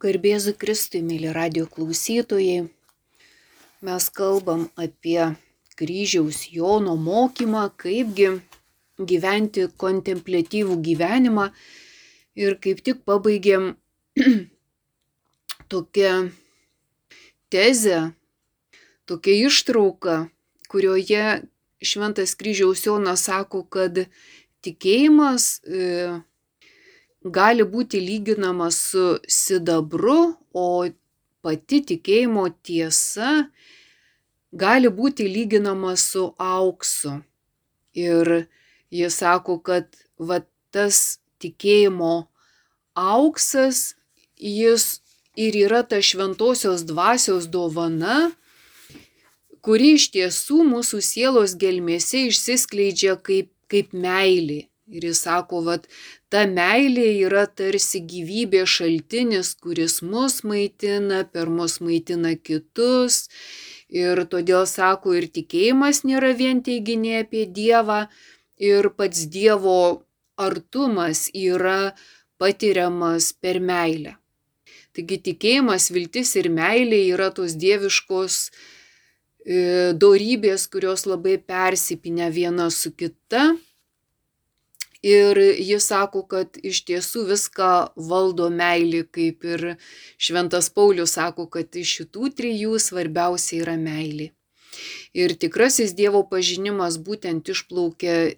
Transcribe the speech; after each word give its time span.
Garbėzu 0.00 0.54
Kristui, 0.56 1.02
mėly 1.04 1.28
radio 1.36 1.66
klausytojai, 1.68 2.70
mes 3.84 4.04
kalbam 4.16 4.62
apie 4.80 5.26
kryžiaus 5.76 6.46
Jono 6.48 6.94
mokymą, 6.96 7.66
kaipgi 7.76 8.30
gyventi 8.96 9.66
kontemplatyvų 9.82 10.78
gyvenimą. 10.86 11.50
Ir 12.40 12.56
kaip 12.64 12.80
tik 12.86 13.02
pabaigėm 13.04 13.74
tokią 15.74 16.14
tezę, 17.52 18.00
tokią 19.04 19.36
ištrauką, 19.50 20.16
kurioje 20.72 21.42
Šventas 21.84 22.32
kryžiaus 22.40 22.86
Jonas 22.88 23.28
sako, 23.28 23.66
kad 23.68 24.06
tikėjimas 24.64 25.58
e, 25.60 26.24
gali 27.24 27.64
būti 27.64 28.00
lyginamas 28.00 28.78
su 28.90 29.18
sidabru, 29.28 30.36
o 30.52 30.88
pati 31.42 31.80
tikėjimo 31.86 32.48
tiesa 32.62 33.50
gali 34.52 34.88
būti 34.88 35.28
lyginama 35.28 35.96
su 35.96 36.32
auksu. 36.38 37.20
Ir 37.94 38.46
jis 38.90 39.20
sako, 39.22 39.58
kad 39.58 39.86
va, 40.18 40.40
tas 40.70 41.20
tikėjimo 41.42 42.28
auksas, 42.94 43.94
jis 44.36 45.00
ir 45.36 45.56
yra 45.56 45.82
ta 45.86 46.00
šventosios 46.02 46.84
dvasios 46.86 47.46
dovana, 47.50 48.30
kuri 49.60 49.94
iš 49.98 50.10
tiesų 50.14 50.64
mūsų 50.66 51.00
sielos 51.04 51.54
gelmėse 51.60 52.26
išsiskleidžia 52.30 53.16
kaip, 53.22 53.52
kaip 53.70 53.92
meilė. 53.92 54.66
Ir 54.90 55.04
jis 55.06 55.20
sako, 55.22 55.60
kad 55.68 55.84
ta 56.30 56.44
meilė 56.46 57.08
yra 57.26 57.44
tarsi 57.60 58.00
gyvybės 58.12 58.76
šaltinis, 58.78 59.54
kuris 59.62 59.98
mus 60.06 60.40
maitina, 60.46 61.24
per 61.26 61.50
mus 61.50 61.80
maitina 61.82 62.36
kitus. 62.38 63.26
Ir 63.90 64.22
todėl 64.30 64.68
sako, 64.70 65.16
ir 65.18 65.26
tikėjimas 65.34 66.04
nėra 66.06 66.30
vien 66.38 66.62
teiginė 66.62 67.24
apie 67.24 67.42
Dievą, 67.50 68.04
ir 68.62 68.92
pats 68.94 69.26
Dievo 69.26 70.06
artumas 70.38 71.26
yra 71.34 71.96
patiriamas 72.38 73.32
per 73.34 73.58
meilę. 73.58 74.14
Taigi 74.94 75.18
tikėjimas, 75.26 75.88
viltis 75.90 76.36
ir 76.38 76.48
meilė 76.54 77.00
yra 77.10 77.28
tos 77.34 77.56
dieviškos 77.58 78.36
e, 78.46 79.58
dorybės, 79.98 80.68
kurios 80.70 81.06
labai 81.10 81.36
persipinę 81.42 82.30
viena 82.34 82.70
su 82.74 82.94
kita 82.94 83.50
Ir 85.02 85.38
jis 85.40 85.86
sako, 85.88 86.26
kad 86.28 86.58
iš 86.60 86.82
tiesų 86.84 87.24
viską 87.30 87.70
valdo 87.96 88.50
meilė, 88.52 89.06
kaip 89.08 89.46
ir 89.48 89.62
Šventas 90.20 90.68
Paulius 90.68 91.14
sako, 91.16 91.46
kad 91.48 91.72
iš 91.72 91.94
šitų 92.00 92.28
trijų 92.36 92.76
svarbiausia 92.76 93.62
yra 93.62 93.78
meilė. 93.80 94.28
Ir 95.16 95.32
tikrasis 95.40 95.96
Dievo 95.96 96.20
pažinimas 96.28 97.00
būtent 97.00 97.48
išplaukia 97.48 98.36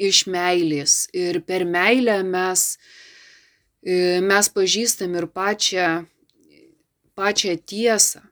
iš 0.00 0.24
meilės. 0.26 1.04
Ir 1.12 1.42
per 1.44 1.66
meilę 1.68 2.22
mes, 2.24 2.78
e, 3.84 4.18
mes 4.24 4.48
pažįstam 4.48 5.14
ir 5.20 5.28
pačią, 5.28 6.06
pačią 7.14 7.58
tiesą. 7.60 8.24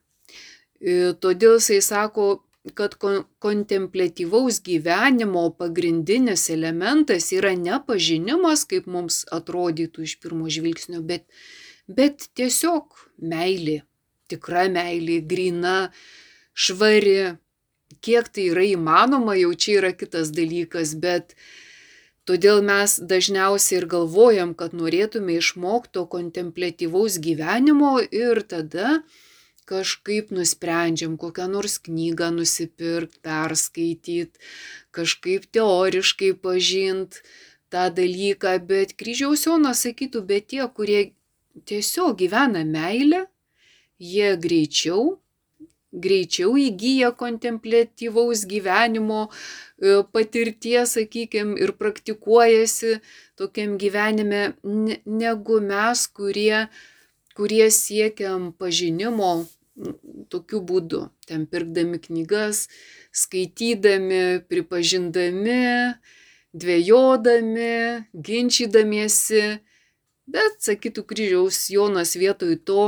E, 0.80 1.12
todėl 1.20 1.58
jisai 1.60 1.82
sako, 1.84 2.40
kad 2.74 2.94
kontemplatyvaus 3.38 4.60
gyvenimo 4.62 5.44
pagrindinis 5.58 6.48
elementas 6.50 7.32
yra 7.32 7.54
ne 7.56 7.78
pažinimas, 7.86 8.64
kaip 8.68 8.88
mums 8.90 9.22
atrodytų 9.32 10.04
iš 10.04 10.18
pirmo 10.22 10.50
žvilgsnio, 10.52 11.02
bet, 11.06 11.24
bet 11.88 12.28
tiesiog 12.38 12.98
meilė, 13.18 13.82
tikra 14.28 14.66
meilė, 14.72 15.20
grina, 15.24 15.76
švari. 16.54 17.36
Kiek 18.04 18.28
tai 18.30 18.50
yra 18.52 18.66
įmanoma, 18.68 19.32
jau 19.38 19.54
čia 19.56 19.78
yra 19.78 19.90
kitas 19.96 20.28
dalykas, 20.36 20.92
bet 21.00 21.32
todėl 22.28 22.60
mes 22.62 22.98
dažniausiai 23.00 23.78
ir 23.80 23.86
galvojam, 23.90 24.52
kad 24.54 24.74
norėtume 24.76 25.38
išmokto 25.40 26.04
kontemplatyvaus 26.12 27.16
gyvenimo 27.24 27.96
ir 28.04 28.42
tada 28.44 28.98
kažkaip 29.68 30.32
nusprendžiam 30.32 31.18
kokią 31.20 31.48
nors 31.52 31.76
knygą 31.84 32.30
nusipirkt, 32.38 33.20
perskaityt, 33.26 34.40
kažkaip 34.96 35.46
teoriškai 35.54 36.32
pažint 36.44 37.20
tą 37.72 37.88
dalyką, 38.00 38.56
bet 38.70 38.96
kryžiaus 39.00 39.44
Jonas 39.46 39.84
sakytų, 39.84 40.24
bet 40.30 40.50
tie, 40.52 40.64
kurie 40.76 41.00
tiesiog 41.68 42.16
gyvena 42.22 42.64
meilę, 42.64 43.26
jie 44.00 44.30
greičiau, 44.40 45.18
greičiau 45.92 46.54
įgyja 46.60 47.12
kontemplatyvaus 47.16 48.44
gyvenimo 48.48 49.26
e, 49.28 50.00
patirties, 50.14 50.96
sakykime, 50.96 51.58
ir 51.60 51.74
praktikuojasi 51.80 52.98
tokiam 53.40 53.76
gyvenime, 53.80 54.42
negu 55.04 55.60
mes, 55.64 56.06
kurie, 56.08 56.66
kurie 57.36 57.68
siekiam 57.74 58.52
pažinimo 58.52 59.32
tokiu 60.32 60.60
būdu, 60.64 61.06
ten 61.28 61.46
pirkdami 61.50 62.00
knygas, 62.02 62.66
skaitydami, 63.14 64.44
pripažindami, 64.50 65.94
dvėjodami, 66.58 67.74
ginčydamiesi, 68.14 69.44
bet, 70.28 70.58
sakytų 70.64 71.04
kryžiaus 71.08 71.66
Jonas 71.72 72.16
vietoj 72.18 72.58
to 72.68 72.84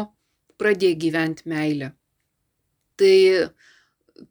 pradėjo 0.61 1.01
gyventi 1.07 1.49
meilę. 1.49 1.93
Tai 3.01 3.17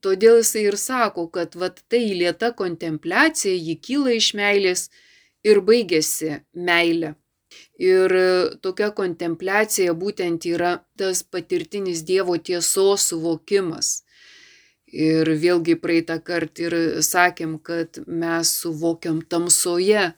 todėl 0.06 0.42
jisai 0.44 0.68
ir 0.70 0.78
sako, 0.78 1.30
kad 1.34 1.56
vat, 1.58 1.82
tai 1.90 2.04
lieta 2.14 2.52
kontempliacija, 2.58 3.56
ji 3.56 3.80
kyla 3.82 4.18
iš 4.20 4.34
meilės 4.38 4.90
ir 5.48 5.64
baigėsi 5.66 6.42
meilė. 6.54 7.16
Ir 7.80 8.12
tokia 8.60 8.90
kontempliacija 8.92 9.94
būtent 9.96 10.44
yra 10.50 10.74
tas 11.00 11.24
patirtinis 11.24 12.04
Dievo 12.04 12.36
tiesos 12.36 13.08
suvokimas. 13.08 14.04
Ir 14.90 15.30
vėlgi 15.40 15.78
praeitą 15.80 16.18
kartą 16.20 16.66
ir 16.66 16.76
sakėm, 17.06 17.56
kad 17.64 18.02
mes 18.06 18.52
suvokiam 18.64 19.22
tamsoje. 19.22 20.10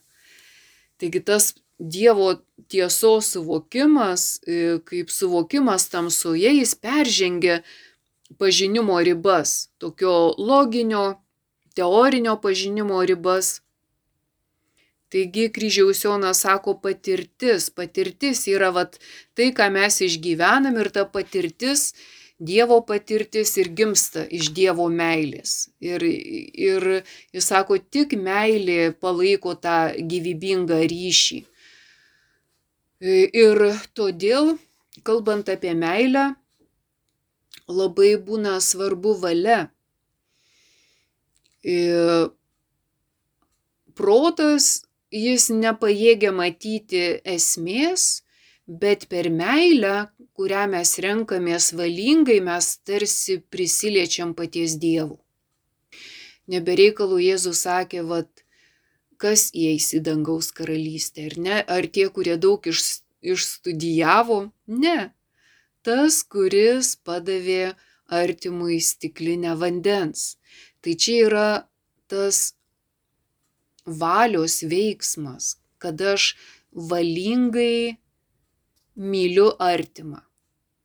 Taigi 0.98 1.22
tas 1.22 1.54
Dievo 1.78 2.34
tiesos 2.70 3.32
suvokimas, 3.34 4.40
e, 4.48 4.80
kaip 4.86 5.10
suvokimas 5.10 5.90
tamsoje, 5.90 6.50
jis 6.58 6.76
peržengia 6.76 7.62
pažinimo 8.38 9.00
ribas, 9.02 9.70
tokio 9.78 10.34
loginio, 10.38 11.22
teorinio 11.76 12.38
pažinimo 12.42 13.02
ribas 13.06 13.62
Taigi 15.12 15.50
kryžiaus 15.52 16.06
Jonas 16.06 16.42
sako 16.46 16.78
patirtis. 16.80 17.70
Patirtis 17.76 18.46
yra 18.48 18.72
vat, 18.72 18.96
tai, 19.36 19.52
ką 19.56 19.68
mes 19.76 20.00
išgyvenam 20.08 20.80
ir 20.80 20.92
ta 20.96 21.06
patirtis, 21.06 21.92
Dievo 22.42 22.80
patirtis 22.82 23.52
ir 23.62 23.68
gimsta 23.78 24.24
iš 24.34 24.48
Dievo 24.58 24.88
meilės. 24.90 25.70
Ir, 25.78 26.02
ir 26.02 26.86
jis 27.36 27.50
sako, 27.52 27.78
tik 27.78 28.16
meilė 28.18 28.96
palaiko 28.98 29.54
tą 29.54 29.92
gyvybingą 29.94 30.80
ryšį. 30.90 31.38
Ir 33.44 33.62
todėl, 33.94 34.56
kalbant 35.06 35.54
apie 35.54 35.76
meilę, 35.78 36.32
labai 37.70 38.16
būna 38.18 38.58
svarbu 38.58 39.14
valia. 39.22 39.68
Ir 41.62 42.32
protas 43.94 44.80
jis 45.12 45.50
nepajėgia 45.52 46.32
matyti 46.32 47.04
esmės, 47.28 48.24
bet 48.68 49.08
per 49.12 49.30
meilę, 49.30 50.12
kurią 50.38 50.68
mes 50.72 50.96
renkamės 51.04 51.72
valingai, 51.76 52.40
mes 52.42 52.78
tarsi 52.88 53.42
prisiliečiam 53.52 54.34
paties 54.34 54.78
Dievų. 54.82 55.20
Nebereikalų 56.52 57.20
Jėzus 57.22 57.64
sakė, 57.68 58.02
vad, 58.08 58.30
kas 59.22 59.52
įeis 59.54 59.92
į 59.94 60.02
dangaus 60.08 60.52
karalystę, 60.56 61.28
ar 61.30 61.38
ne? 61.38 61.58
Ar 61.62 61.88
tie, 61.88 62.08
kurie 62.10 62.38
daug 62.42 62.66
iš, 62.68 63.04
išstudijavo? 63.22 64.52
Ne. 64.68 65.12
Tas, 65.86 66.22
kuris 66.24 66.96
padavė 67.06 67.74
artimui 68.12 68.80
stiklinę 68.84 69.54
vandens. 69.58 70.38
Tai 70.82 70.96
čia 70.98 71.18
yra 71.28 71.50
tas 72.12 72.54
valios 74.00 74.62
veiksmas, 74.64 75.58
kad 75.82 76.02
aš 76.02 76.36
valingai 76.72 77.98
myliu 78.96 79.52
artimą. 79.60 80.22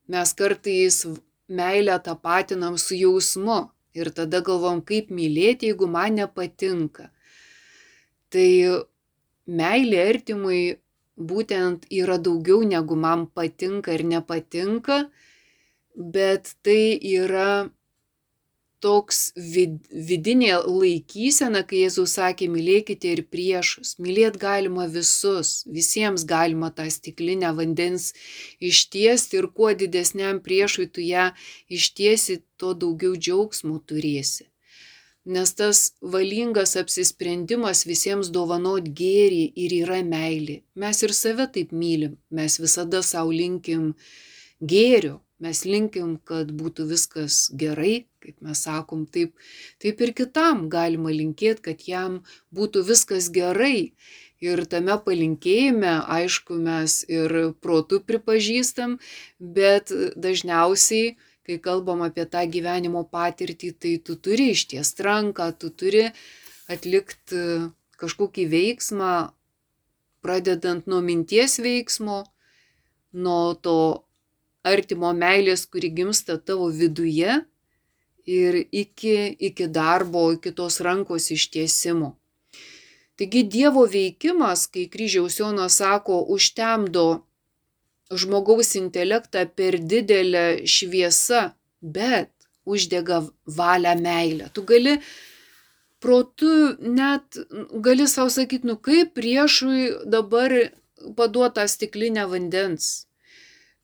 Mes 0.09 0.33
kartais 0.39 1.05
meilę 1.49 1.99
tapatinam 2.03 2.79
su 2.79 2.95
jausmu 2.95 3.71
ir 3.95 4.11
tada 4.15 4.41
galvom, 4.41 4.83
kaip 4.83 5.11
mylėti, 5.11 5.71
jeigu 5.71 5.89
man 5.91 6.19
nepatinka. 6.21 7.11
Tai 8.31 8.51
meilė 9.47 10.03
artimui 10.11 10.61
būtent 11.17 11.87
yra 11.91 12.19
daugiau 12.19 12.63
negu 12.67 12.97
man 12.97 13.27
patinka 13.27 13.95
ir 13.95 14.05
nepatinka, 14.05 15.07
bet 15.97 16.55
tai 16.63 16.99
yra 17.01 17.71
toks 18.83 19.21
vid, 19.37 19.79
vidinė 19.91 20.53
laikysena, 20.65 21.63
kai 21.69 21.85
Jėzus 21.85 22.17
sakė, 22.19 22.49
mylėkite 22.53 23.13
ir 23.15 23.23
priešus. 23.33 23.95
Mylėt 24.03 24.39
galima 24.43 24.87
visus, 24.91 25.63
visiems 25.67 26.27
galima 26.29 26.71
tą 26.75 26.89
stiklinę 26.93 27.53
vandens 27.57 28.13
ištiesti 28.61 29.41
ir 29.41 29.49
kuo 29.57 29.73
didesniam 29.75 30.43
priešui 30.45 30.89
tu 30.93 31.05
ją 31.05 31.31
ištiesi, 31.73 32.43
tuo 32.61 32.75
daugiau 32.75 33.17
džiaugsmų 33.17 33.81
turėsi. 33.89 34.47
Nes 35.27 35.51
tas 35.59 35.81
valingas 36.01 36.77
apsisprendimas 36.79 37.83
visiems 37.89 38.31
dovanot 38.31 38.87
gėrį 39.01 39.43
ir 39.59 39.73
yra 39.83 39.99
meilė. 40.07 40.61
Mes 40.79 41.03
ir 41.03 41.15
save 41.19 41.49
taip 41.51 41.73
mylim, 41.75 42.15
mes 42.31 42.61
visada 42.63 43.03
savo 43.03 43.35
linkim 43.35 43.95
gėrio, 44.63 45.19
mes 45.43 45.63
linkim, 45.69 46.17
kad 46.25 46.53
būtų 46.57 46.87
viskas 46.91 47.47
gerai, 47.53 48.07
kaip 48.25 48.41
mes 48.45 48.63
sakom, 48.67 49.05
taip, 49.07 49.35
taip 49.83 50.01
ir 50.01 50.15
kitam 50.17 50.67
galima 50.73 51.13
linkėti, 51.13 51.63
kad 51.69 51.85
jam 51.89 52.23
būtų 52.57 52.87
viskas 52.89 53.29
gerai. 53.33 53.93
Ir 54.45 54.67
tame 54.69 54.99
palinkėjime, 55.01 55.95
aišku, 56.13 56.59
mes 56.61 56.99
ir 57.09 57.55
protų 57.65 58.03
pripažįstam, 58.05 58.99
bet 59.41 59.93
dažniausiai 60.17 61.17
kai 61.47 61.59
kalbam 61.63 62.03
apie 62.03 62.27
tą 62.27 62.43
gyvenimo 62.51 63.05
patirtį, 63.07 63.71
tai 63.79 63.95
tu 64.03 64.17
turi 64.19 64.51
išties 64.55 64.95
ranką, 65.07 65.53
tu 65.55 65.71
turi 65.71 66.09
atlikti 66.73 67.71
kažkokį 68.01 68.47
veiksmą, 68.51 69.13
pradedant 70.27 70.89
nuo 70.91 70.99
minties 71.07 71.61
veiksmo, 71.63 72.25
nuo 73.15 73.55
to 73.63 73.79
artimo 74.67 75.13
meilės, 75.17 75.67
kuri 75.71 75.93
gimsta 75.95 76.39
tavo 76.39 76.69
viduje 76.75 77.41
ir 78.27 78.59
iki, 78.73 79.17
iki 79.49 79.69
darbo, 79.71 80.29
iki 80.35 80.53
tos 80.57 80.81
rankos 80.85 81.31
ištiesimo. 81.31 82.17
Taigi 83.17 83.47
Dievo 83.49 83.87
veikimas, 83.89 84.67
kai 84.69 84.89
kryžiaus 84.93 85.39
Jonas 85.41 85.79
sako, 85.81 86.19
užtemdo 86.35 87.07
žmogaus 88.13 88.75
intelektą 88.77 89.47
per 89.57 89.79
didelę 89.81 90.67
šviesą, 90.69 91.47
bet 91.81 92.31
uždega 92.67 93.23
valią 93.47 93.95
meilę. 94.03 94.51
Tu 94.53 94.63
gali 94.69 94.99
protu 96.03 96.77
net, 96.81 97.39
gali 97.73 98.07
savo 98.07 98.31
sakyti, 98.31 98.69
nu 98.69 98.77
kaip 98.77 99.15
priešui 99.17 100.11
dabar 100.13 100.53
paduota 101.17 101.65
stiklinė 101.71 102.27
vandens. 102.31 103.06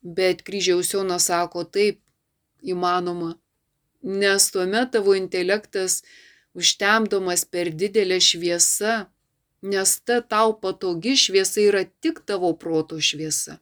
Bet 0.03 0.43
kryžiaus 0.43 0.91
Jonas 0.93 1.29
sako, 1.31 1.63
taip 1.63 2.01
įmanoma, 2.63 3.37
nes 4.03 4.49
tuomet 4.51 4.91
tavo 4.91 5.15
intelektas 5.15 6.01
užtemdomas 6.53 7.45
per 7.47 7.71
didelę 7.71 8.19
šviesą, 8.21 9.05
nes 9.63 9.95
ta 10.03 10.19
tau 10.21 10.53
patogi 10.59 11.15
šviesa 11.17 11.63
yra 11.63 11.83
tik 12.03 12.19
tavo 12.27 12.51
proto 12.59 12.99
šviesa. 12.99 13.57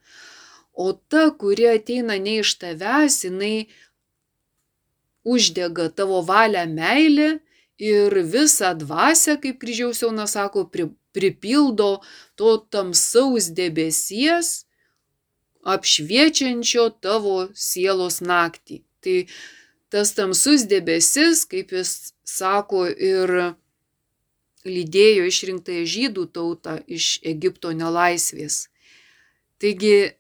O 0.73 0.91
ta, 0.93 1.29
kuri 1.29 1.67
ateina 1.75 2.17
ne 2.17 2.39
iš 2.41 2.55
tavęs, 2.61 3.21
jinai 3.27 3.69
uždega 5.23 5.91
tavo 5.93 6.21
valią 6.25 6.65
meilę 6.73 7.29
ir 7.77 8.17
visą 8.33 8.73
dvasę, 8.77 9.37
kaip 9.43 9.61
kryžiaus 9.61 10.01
jaunas 10.01 10.33
sako, 10.37 10.65
pri, 10.73 10.89
pripildo 11.13 11.99
to 12.35 12.57
tamsaus 12.73 13.51
debesies, 13.53 14.65
apšviečiančio 15.63 16.89
tavo 17.03 17.49
sielos 17.53 18.21
naktį. 18.21 18.81
Tai 19.01 19.17
tas 19.91 20.13
tamsus 20.17 20.65
debesis, 20.69 21.45
kaip 21.49 21.73
jis 21.75 22.13
sako, 22.25 22.85
ir 22.89 23.55
lydėjo 24.65 25.25
išrinktąją 25.29 25.85
žydų 25.95 26.27
tautą 26.35 26.77
iš 26.87 27.17
Egipto 27.25 27.73
nelaisvės. 27.73 28.67
Taigi 29.61 30.13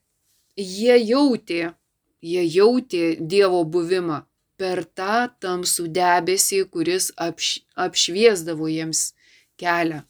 jie 0.57 0.97
jautė, 0.97 1.73
jie 2.21 2.43
jautė 2.45 3.15
Dievo 3.19 3.63
buvimą 3.65 4.23
per 4.61 4.83
tą 4.85 5.29
tamsų 5.41 5.87
debesį, 5.93 6.65
kuris 6.73 7.09
apš, 7.17 7.61
apšviesdavo 7.73 8.69
jiems 8.69 9.11
kelią. 9.61 10.03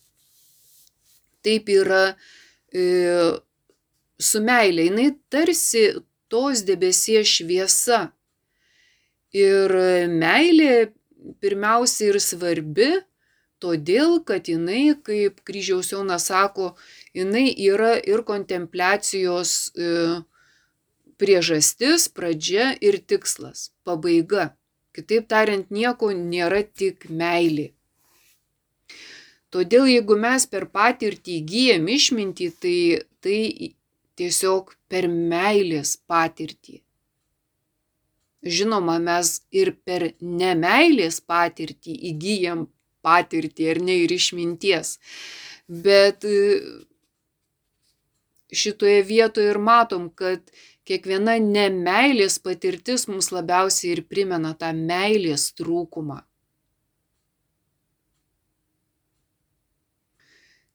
Taip 1.41 1.71
yra 1.71 2.03
e, 2.75 2.83
su 4.21 4.41
meilė, 4.45 4.87
jinai 4.89 5.09
tarsi 5.33 5.85
tos 6.31 6.63
debesies 6.67 7.29
šviesa. 7.29 8.01
Ir 9.35 9.73
meilė 10.11 10.91
pirmiausia 11.43 12.11
ir 12.11 12.19
svarbi, 12.23 12.89
todėl 13.63 14.19
kad 14.27 14.49
jinai, 14.51 14.95
kaip 15.05 15.43
kryžiaus 15.47 15.91
Jonas 15.93 16.27
sako, 16.31 16.73
jinai 17.15 17.47
yra 17.69 17.93
ir 17.99 18.23
kontempliacijos 18.27 19.53
e, 19.75 19.91
priežastis, 21.21 22.09
pradžia 22.11 22.71
ir 22.81 22.99
tikslas, 22.99 23.69
pabaiga. 23.87 24.51
Kitaip 24.91 25.29
tariant, 25.31 25.69
nieko 25.71 26.09
nėra 26.11 26.65
tik 26.65 27.07
meilė. 27.07 27.69
Todėl 29.51 29.87
jeigu 29.91 30.17
mes 30.19 30.47
per 30.47 30.65
patirtį 30.71 31.37
įgyjam 31.39 31.87
išmintį, 31.91 32.49
tai 32.59 32.75
tai 33.21 33.39
tiesiog 34.21 34.75
per 34.91 35.09
meilės 35.09 35.97
patirtį. 36.09 36.81
Žinoma, 38.41 38.97
mes 39.01 39.35
ir 39.53 39.73
per 39.85 40.07
nemailės 40.21 41.19
patirtį 41.33 41.97
įgyjam 42.11 42.63
patirtį 43.05 43.67
ar 43.73 43.81
ne 43.87 43.97
ir 44.03 44.13
išminties. 44.13 44.95
Bet 45.85 46.25
šitoje 48.63 49.03
vietoje 49.07 49.53
ir 49.53 49.61
matom, 49.61 50.09
kad 50.09 50.41
kiekviena 50.89 51.37
nemailės 51.41 52.39
patirtis 52.45 53.07
mums 53.11 53.31
labiausiai 53.35 53.95
ir 53.95 54.03
primena 54.09 54.53
tą 54.57 54.73
meilės 54.77 55.51
trūkumą. 55.57 56.21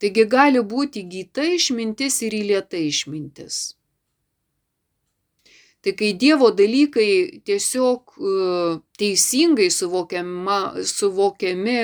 Taigi 0.03 0.27
gali 0.29 0.61
būti 0.61 1.07
įgyta 1.07 1.47
išmintis 1.57 2.21
ir 2.27 2.37
įlieta 2.37 2.77
išmintis. 2.77 3.77
Tai 5.81 5.93
kai 5.95 6.11
Dievo 6.19 6.51
dalykai 6.51 7.41
tiesiog 7.47 8.17
teisingai 8.99 9.71
suvokiami 9.71 11.79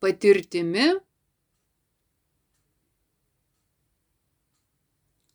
patirtimi, 0.00 0.86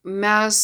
mes 0.09 0.59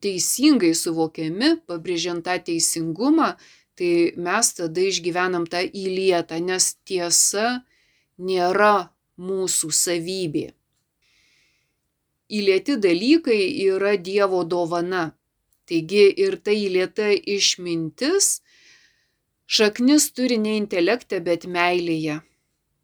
teisingai 0.00 0.72
suvokiami, 0.76 1.56
pabrėžiant 1.66 2.24
tą 2.24 2.38
teisingumą, 2.46 3.34
tai 3.76 4.12
mes 4.16 4.52
tada 4.56 4.86
išgyvenam 4.86 5.48
tą 5.50 5.64
įlietą, 5.66 6.38
nes 6.40 6.76
tiesa 6.86 7.64
nėra 8.16 8.88
mūsų 9.18 9.70
savybė. 9.72 10.50
Įlieti 12.26 12.76
dalykai 12.82 13.40
yra 13.66 13.94
Dievo 13.96 14.42
dovana. 14.44 15.12
Taigi 15.66 16.06
ir 16.22 16.36
ta 16.42 16.54
įlieta 16.54 17.10
išmintis 17.14 18.40
šaknis 19.46 20.10
turi 20.14 20.38
ne 20.38 20.56
intelekte, 20.58 21.20
bet 21.22 21.46
meilėje. 21.46 22.20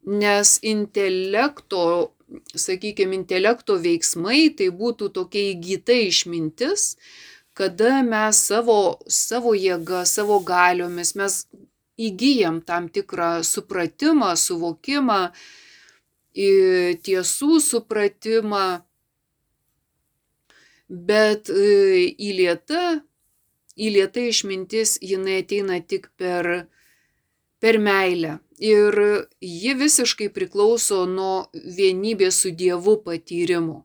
Nes 0.03 0.57
intelekto 0.63 1.83
sakykime, 2.55 3.15
intelekto 3.15 3.77
veiksmai, 3.81 4.49
tai 4.57 4.69
būtų 4.73 5.09
tokia 5.13 5.51
įgyta 5.53 5.95
išmintis, 6.07 6.95
kada 7.53 8.01
mes 8.05 8.39
savo, 8.49 8.97
savo 9.07 9.53
jėgą, 9.57 10.03
savo 10.09 10.39
galiomis, 10.45 11.13
mes 11.19 11.43
įgyjam 11.99 12.61
tam 12.65 12.89
tikrą 12.89 13.43
supratimą, 13.45 14.33
suvokimą, 14.39 15.19
tiesų 16.33 17.59
supratimą, 17.61 18.83
bet 20.89 21.49
įlieta, 21.49 23.01
įlieta 23.77 24.25
išmintis 24.29 24.97
jinai 25.01 25.41
ateina 25.43 25.79
tik 25.81 26.09
per, 26.17 26.67
per 27.61 27.79
meilę 27.79 28.39
ir 28.63 29.27
ji 29.41 29.73
visiškai 29.79 30.29
priklauso 30.33 31.03
nuo 31.09 31.49
vienybės 31.53 32.43
su 32.43 32.51
Dievu 32.51 32.97
patyrimo. 33.03 33.83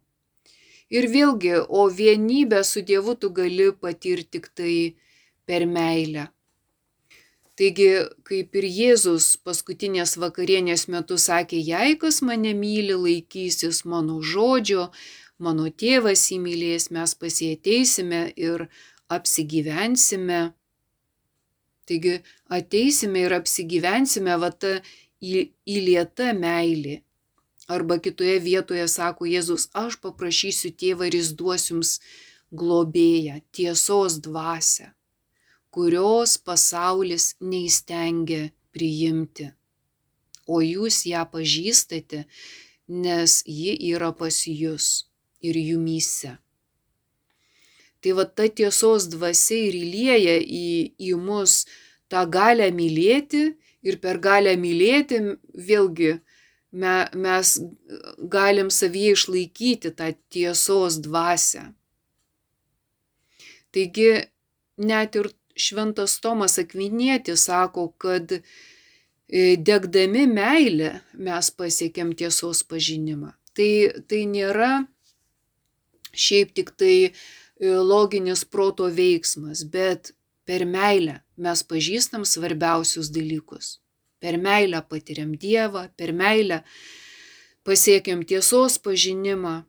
Ir 0.88 1.08
vėlgi, 1.12 1.54
o 1.68 1.88
vienybę 1.92 2.62
su 2.64 2.80
Dievu 2.80 3.14
tu 3.14 3.30
gali 3.30 3.72
patirti 3.72 4.38
tik 4.38 4.48
tai 4.54 4.96
per 5.44 5.66
meilę. 5.66 6.28
Taigi, 7.58 7.88
kaip 8.22 8.54
ir 8.54 8.66
Jėzus 8.70 9.32
paskutinės 9.42 10.12
vakarienės 10.22 10.84
metu 10.94 11.16
sakė, 11.18 11.58
jei 11.58 11.96
kas 11.98 12.20
mane 12.22 12.52
myli, 12.54 12.94
laikysis 12.94 13.80
mano 13.82 14.20
žodžio, 14.22 14.84
mano 15.42 15.66
tėvas 15.82 16.22
įmylės, 16.36 16.92
mes 16.94 17.16
pasieteisime 17.18 18.20
ir 18.38 18.68
apsigyvensime. 19.10 20.38
Taigi 21.90 22.14
ateisime 22.60 23.24
ir 23.26 23.34
apsigyvensime 23.40 24.38
va 24.38 24.52
ta 24.54 24.76
įlieta 25.18 26.30
meilė. 26.38 27.00
Arba 27.68 27.98
kitoje 27.98 28.38
vietoje 28.44 28.86
sako 28.88 29.26
Jėzus, 29.28 29.66
aš 29.74 29.98
paprašysiu 30.04 30.70
tėvą 30.78 31.10
ir 31.10 31.18
jis 31.18 31.32
duos 31.36 31.66
jums 31.72 31.96
globėją, 32.54 33.42
tiesos 33.52 34.20
dvasę, 34.24 34.92
kurios 35.74 36.38
pasaulis 36.38 37.34
neįstengia 37.40 38.48
priimti. 38.72 39.50
O 40.48 40.62
jūs 40.64 41.04
ją 41.10 41.24
pažįstate, 41.28 42.24
nes 42.88 43.42
ji 43.44 43.74
yra 43.92 44.12
pas 44.16 44.44
jūs 44.48 45.08
ir 45.44 45.58
jumyse. 45.60 46.38
Tai 48.00 48.14
va 48.16 48.24
ta 48.24 48.46
tiesos 48.48 49.08
dvasia 49.12 49.58
ir 49.68 49.76
įlieja 49.82 50.36
į, 50.40 50.68
į 50.96 51.12
mus 51.20 51.64
tą 52.08 52.24
galę 52.30 52.70
mylėti 52.72 53.42
ir 53.84 53.98
per 54.02 54.20
galę 54.22 54.54
mylėti 54.56 55.18
vėlgi 55.68 56.12
me, 56.70 56.94
mes 57.14 57.58
galim 58.18 58.70
savyje 58.70 59.16
išlaikyti 59.18 59.92
tą 59.98 60.12
tiesos 60.32 61.00
dvasę. 61.04 61.64
Taigi 63.74 64.10
net 64.78 65.18
ir 65.18 65.28
šventas 65.60 66.18
Tomas 66.22 66.58
Akvinėtis 66.60 67.46
sako, 67.48 67.88
kad 68.00 68.32
e, 68.32 68.42
degdami 69.56 70.26
meilę 70.30 70.92
mes 71.14 71.50
pasiekėm 71.58 72.14
tiesos 72.18 72.62
pažinimą. 72.68 73.34
Tai, 73.58 73.70
tai 74.08 74.22
nėra 74.30 74.70
šiaip 76.14 76.54
tik 76.54 76.72
tai 76.78 76.94
e, 77.08 77.10
loginis 77.66 78.44
proto 78.44 78.88
veiksmas, 78.92 79.64
bet 79.66 80.12
per 80.48 80.64
meilę 80.64 81.20
mes 81.36 81.64
pažįstam 81.66 82.24
svarbiausius 82.24 83.10
dalykus. 83.14 83.78
Per 84.18 84.38
meilę 84.42 84.80
patiriam 84.90 85.34
Dievą, 85.38 85.88
per 85.96 86.12
meilę 86.12 86.62
pasiekiam 87.66 88.24
tiesos 88.26 88.78
pažinimą. 88.82 89.60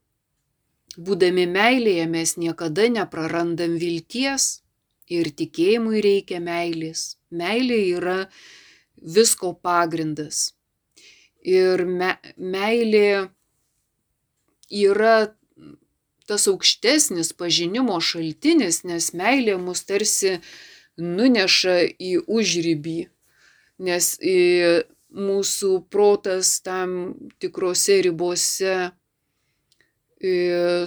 Būdami 0.98 1.46
meilėje 1.48 2.08
mes 2.10 2.34
niekada 2.42 2.88
neprarandam 2.90 3.76
vilties 3.82 4.64
ir 5.10 5.32
tikėjimui 5.42 6.02
reikia 6.06 6.40
meilės. 6.44 7.18
Meilė 7.30 7.80
yra 7.98 8.18
visko 9.00 9.54
pagrindas. 9.54 10.54
Ir 11.42 11.86
me, 11.86 12.16
meilė 12.38 13.30
yra 14.70 15.30
tas 16.30 16.46
aukštesnis 16.52 17.32
pažinimo 17.34 17.98
šaltinis, 18.04 18.84
nes 18.86 19.14
meilė 19.18 19.56
mus 19.58 19.82
tarsi 19.88 20.38
nuneša 21.00 21.80
į 21.98 22.20
užrybį 22.28 23.00
nes 23.80 24.14
mūsų 25.10 25.72
protas 25.90 26.60
tam 26.62 26.96
tikrose 27.42 28.00
ribose 28.06 28.76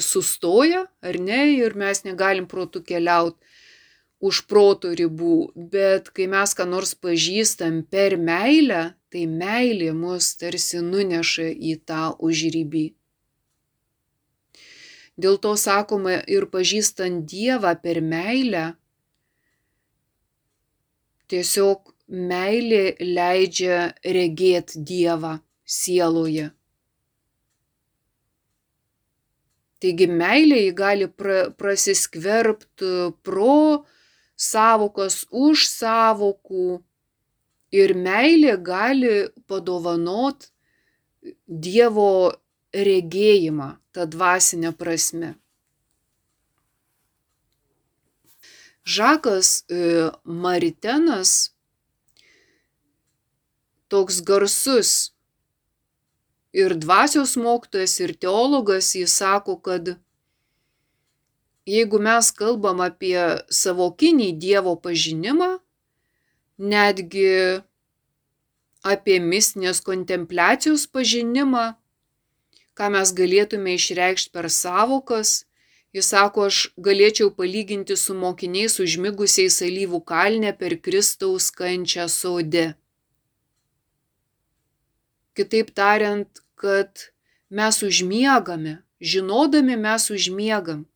sustoja, 0.05 0.85
ar 1.01 1.19
ne, 1.19 1.41
ir 1.57 1.75
mes 1.81 2.05
negalim 2.05 2.47
protų 2.47 2.85
keliauti 2.85 3.41
už 4.23 4.45
proto 4.47 4.93
ribų, 4.95 5.37
bet 5.75 6.11
kai 6.15 6.29
mes 6.31 6.55
ką 6.55 6.67
nors 6.71 6.95
pažįstam 6.95 7.83
per 7.91 8.15
meilę, 8.17 8.83
tai 9.11 9.27
meilė 9.27 9.91
mus 9.99 10.33
tarsi 10.41 10.81
nuneša 10.87 11.49
į 11.51 11.75
tą 11.91 12.05
užrybį. 12.23 12.85
Dėl 15.23 15.37
to 15.43 15.57
sakoma 15.61 16.21
ir 16.37 16.47
pažįstant 16.55 17.27
Dievą 17.29 17.75
per 17.83 18.01
meilę, 18.01 18.65
tiesiog 21.29 21.93
meilė 22.33 22.97
leidžia 23.01 23.93
regėt 24.17 24.77
Dievą 24.77 25.39
sieloje. 25.67 26.51
Taigi 29.83 30.07
meilė 30.07 30.61
jį 30.63 30.75
gali 30.79 31.09
pra, 31.11 31.39
prasiskverbti 31.59 32.93
pro 33.27 33.83
savokas 34.43 35.23
už 35.31 35.67
savokų 35.71 36.81
ir 37.73 37.95
meilė 37.95 38.57
gali 38.59 39.15
padovanot 39.47 40.49
Dievo 41.47 42.35
regėjimą, 42.75 43.69
tą 43.95 44.09
dvasinę 44.11 44.73
prasme. 44.75 45.37
Žakas 48.83 49.63
e, 49.71 50.11
Maritenas 50.25 51.53
toks 53.87 54.19
garsus 54.27 55.13
ir 56.53 56.75
dvasios 56.75 57.37
mokytojas, 57.39 57.95
ir 58.03 58.17
teologas, 58.19 58.91
jis 58.99 59.15
sako, 59.15 59.61
kad 59.63 59.95
jeigu 61.67 61.99
mes 62.03 62.31
kalbam 62.35 62.81
apie 62.83 63.19
savokinį 63.51 64.33
Dievo 64.39 64.75
pažinimą, 64.77 65.59
netgi 66.59 67.63
apie 68.83 69.21
mistinės 69.23 69.81
kontempliacijos 69.87 70.89
pažinimą, 70.91 71.73
ką 72.75 72.91
mes 72.97 73.15
galėtume 73.15 73.77
išreikšti 73.79 74.33
per 74.35 74.51
savokas, 74.51 75.45
jis 75.95 76.09
sako, 76.11 76.49
aš 76.51 76.73
galėčiau 76.81 77.31
palyginti 77.37 77.97
su 78.01 78.17
mokiniais 78.19 78.79
užmigusiais 78.83 79.61
alyvų 79.63 80.03
kalne 80.09 80.53
per 80.57 80.79
Kristaus 80.81 81.51
kančią 81.55 82.09
sode. 82.11 82.73
Kitaip 85.37 85.71
tariant, 85.73 86.43
kad 86.57 87.13
mes 87.49 87.83
užmiegame, 87.83 88.81
žinodami 89.01 89.77
mes 89.77 90.11
užmiegam. 90.13 90.87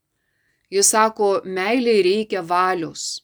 Jis 0.70 0.90
sako, 0.90 1.40
meiliai 1.44 2.02
reikia 2.02 2.42
valios. 2.42 3.22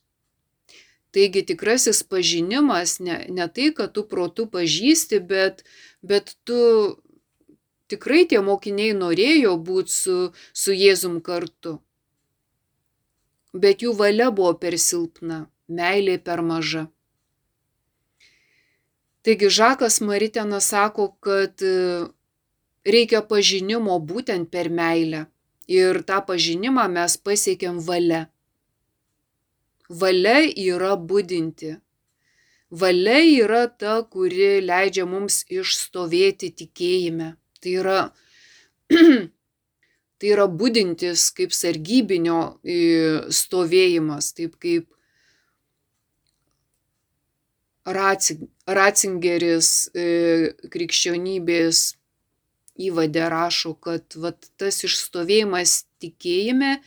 Taigi 1.12 1.42
tikrasis 1.44 2.02
pažinimas 2.08 2.98
ne, 3.00 3.18
ne 3.28 3.48
tai, 3.48 3.72
kad 3.76 3.92
tu 3.92 4.04
protu 4.08 4.46
pažįsti, 4.48 5.20
bet, 5.28 5.64
bet 6.00 6.36
tu 6.48 6.60
tikrai 7.92 8.24
tie 8.30 8.40
mokiniai 8.40 8.94
norėjo 8.96 9.56
būti 9.60 9.92
su, 9.92 10.16
su 10.56 10.72
Jėzum 10.72 11.20
kartu. 11.24 11.76
Bet 13.52 13.84
jų 13.84 13.92
valia 13.98 14.30
buvo 14.32 14.54
per 14.56 14.78
silpna, 14.80 15.44
meilė 15.68 16.16
per 16.24 16.40
maža. 16.40 16.86
Taigi 19.22 19.50
Žakas 19.52 20.00
Maritenas 20.00 20.70
sako, 20.72 21.10
kad 21.20 21.60
e, 21.62 22.08
reikia 22.88 23.20
pažinimo 23.22 24.00
būtent 24.00 24.48
per 24.50 24.72
meilę. 24.72 25.26
Ir 25.70 26.02
tą 26.06 26.18
pažinimą 26.26 26.88
mes 26.90 27.16
pasiekėm 27.16 27.78
valia. 27.86 28.26
Valia 29.88 30.40
yra 30.48 30.96
būdinti. 30.96 31.76
Valia 32.72 33.20
yra 33.44 33.66
ta, 33.68 34.00
kuri 34.02 34.62
leidžia 34.64 35.04
mums 35.06 35.42
išstovėti 35.52 36.50
tikėjime. 36.56 37.34
Tai 37.60 37.74
yra, 37.82 37.98
tai 40.18 40.32
yra 40.32 40.46
būdintis 40.48 41.28
kaip 41.36 41.52
sargybinio 41.54 42.40
e, 42.64 42.78
stovėjimas, 43.28 44.32
taip 44.34 44.56
kaip 44.56 44.88
Ratzingeris 47.82 49.68
e, 49.98 50.06
krikščionybės 50.70 51.80
įvadė 52.80 53.28
rašo, 53.32 53.74
kad 53.74 54.16
vat, 54.16 54.48
tas 54.56 54.82
išstovėjimas 54.86 55.84
tikėjime 56.02 56.78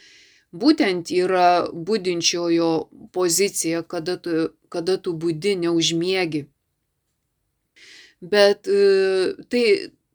būtent 0.55 1.11
yra 1.11 1.67
būdinčiojo 1.71 2.71
pozicija, 3.15 3.83
kada 3.83 4.17
tu, 4.17 4.49
kada 4.69 4.97
tu 4.97 5.13
būdi 5.13 5.55
neužmiegi. 5.65 6.45
Bet 8.21 8.69
e, 8.71 9.35
tai 9.51 9.63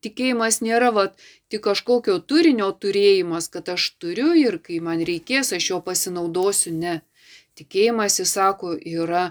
tikėjimas 0.05 0.61
nėra 0.65 0.91
vat, 0.97 1.21
tik 1.53 1.63
kažkokio 1.67 2.19
turinio 2.25 2.71
turėjimas, 2.73 3.51
kad 3.53 3.69
aš 3.69 3.93
turiu 4.01 4.33
ir 4.39 4.59
kai 4.65 4.81
man 4.81 5.05
reikės, 5.07 5.53
aš 5.53 5.71
jo 5.75 5.81
pasinaudosiu. 5.85 6.73
Ne. 6.75 7.01
Tikėjimas, 7.61 8.19
jis 8.23 8.33
sako, 8.39 8.73
yra 8.79 9.31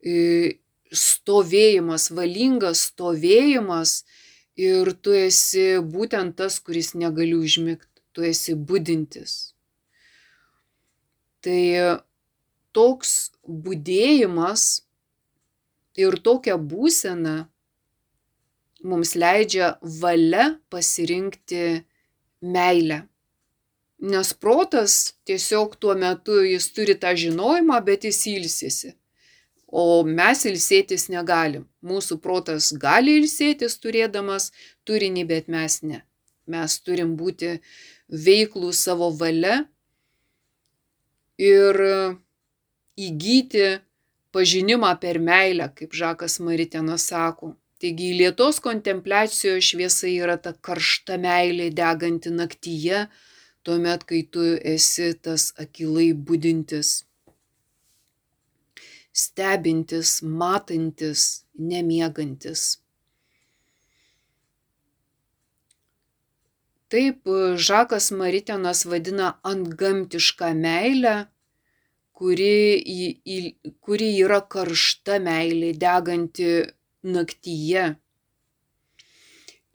e, 0.00 0.56
stovėjimas, 0.90 2.10
valingas 2.16 2.86
stovėjimas 2.90 3.98
ir 4.56 4.92
tu 5.02 5.12
esi 5.12 5.76
būtent 5.84 6.36
tas, 6.36 6.58
kuris 6.60 6.94
negali 6.96 7.36
užmigti, 7.36 8.02
tu 8.12 8.24
esi 8.24 8.56
būdintis. 8.56 9.52
Tai 11.44 11.62
toks 12.76 13.12
būdėjimas 13.46 14.64
ir 15.96 16.16
tokia 16.24 16.56
būsena 16.56 17.36
mums 18.86 19.14
leidžia 19.16 19.76
valia 19.82 20.56
pasirinkti 20.72 21.84
meilę. 22.40 23.04
Nes 24.12 24.32
protas 24.36 25.16
tiesiog 25.24 25.78
tuo 25.80 25.94
metu 25.96 26.42
jis 26.44 26.68
turi 26.76 26.96
tą 27.00 27.14
žinojimą, 27.16 27.78
bet 27.84 28.04
jis 28.04 28.20
ilsisi. 28.32 28.92
O 29.76 30.02
mes 30.08 30.44
ilsėtis 30.48 31.10
negalim. 31.12 31.66
Mūsų 31.84 32.16
protas 32.24 32.70
gali 32.80 33.18
ilsėtis 33.20 33.76
turėdamas 33.82 34.50
turinį, 34.88 35.24
bet 35.28 35.50
mes 35.52 35.82
ne. 35.84 36.00
Mes 36.48 36.78
turim 36.80 37.16
būti 37.18 37.58
veiklų 38.08 38.70
savo 38.72 39.10
valia 39.20 39.64
ir 41.36 41.76
įgyti 42.96 43.66
pažinimą 44.32 44.94
per 45.00 45.18
meilę, 45.20 45.68
kaip 45.76 45.92
Žakas 45.92 46.38
Maritenas 46.40 47.08
sako. 47.12 47.52
Taigi 47.80 48.14
lietos 48.16 48.62
kontempliacijos 48.64 49.66
šviesa 49.68 50.08
yra 50.08 50.38
ta 50.40 50.54
karšta 50.68 51.18
meilė 51.20 51.68
deganti 51.76 52.32
naktyje, 52.32 53.02
tuomet, 53.68 54.06
kai 54.08 54.22
tu 54.32 54.46
esi 54.56 55.10
tas 55.20 55.50
akilai 55.60 56.14
būdintis, 56.16 57.02
stebintis, 59.16 60.20
matantis, 60.22 61.22
nemiegantis. 61.56 62.64
Taip 66.92 67.26
Žakas 67.68 68.12
Maritenas 68.14 68.84
vadina 68.86 69.32
antgamtišką 69.42 70.52
meilę, 70.54 71.14
kuri, 72.16 73.16
kuri 73.82 74.10
yra 74.22 74.38
karšta 74.54 75.18
meilė, 75.24 75.72
deganti 75.74 76.52
naktyje. 77.16 77.88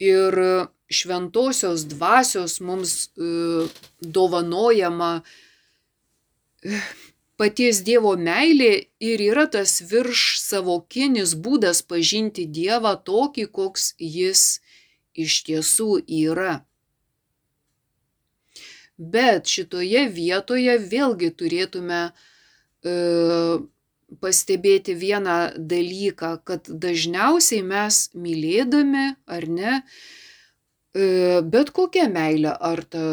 Ir 0.02 0.38
šventosios 0.92 1.84
dvasios 1.92 2.58
mums 2.64 2.94
dovanojama 4.00 5.12
paties 7.40 7.80
Dievo 7.86 8.14
meilė 8.16 8.72
ir 9.00 9.22
yra 9.30 9.46
tas 9.54 9.80
virš 9.92 10.24
savokinis 10.42 11.34
būdas 11.46 11.82
pažinti 11.82 12.46
Dievą 12.46 12.94
tokį, 13.08 13.46
koks 13.58 13.94
jis 13.98 14.60
iš 15.14 15.42
tiesų 15.48 15.90
yra. 16.06 16.62
Bet 18.96 19.50
šitoje 19.50 20.06
vietoje 20.14 20.76
vėlgi 20.78 21.30
turėtume 21.34 22.02
e, 22.06 22.12
pastebėti 24.20 24.94
vieną 24.94 25.38
dalyką, 25.56 26.34
kad 26.46 26.68
dažniausiai 26.68 27.62
mes 27.66 28.04
mylėdami 28.14 29.06
ar 29.26 29.48
ne, 29.48 29.80
bet 30.94 31.70
kokia 31.72 32.08
meilė, 32.12 32.52
ar 32.60 32.82
ta 32.84 33.04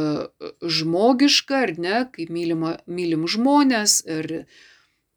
žmogiška, 0.61 1.61
ar 1.67 1.71
ne, 1.77 2.01
kai 2.11 2.27
mylim, 2.29 2.65
mylim 2.87 3.27
žmonės, 3.27 4.01
ar, 4.07 4.27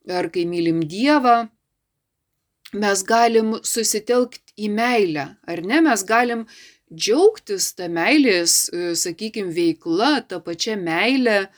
ar 0.07 0.31
kai 0.31 0.45
mylim 0.47 0.83
Dievą, 0.87 1.49
mes 2.73 3.02
galim 3.02 3.59
susitelkti 3.62 4.54
į 4.57 4.71
meilę, 4.71 5.26
ar 5.42 5.62
ne, 5.66 5.83
mes 5.83 6.07
galim 6.07 6.47
džiaugtis 6.92 7.73
tą 7.75 7.88
meilės, 7.90 8.71
sakykime, 9.00 9.52
veikla, 9.52 10.23
tą 10.28 10.40
pačią 10.45 10.78
meilę, 10.78 11.50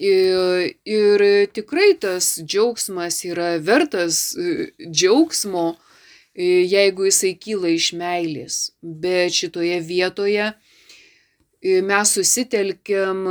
Ir, 0.00 0.76
ir 0.88 1.22
tikrai 1.52 1.90
tas 2.00 2.38
džiaugsmas 2.40 3.18
yra 3.28 3.58
vertas 3.60 4.32
džiaugsmo, 4.80 5.74
jeigu 6.34 7.08
jisai 7.08 7.34
kyla 7.38 7.72
iš 7.74 7.92
meilės. 7.98 8.60
Bet 8.82 9.34
šitoje 9.34 9.80
vietoje 9.86 10.52
mes 11.60 12.14
susitelkiam 12.16 13.26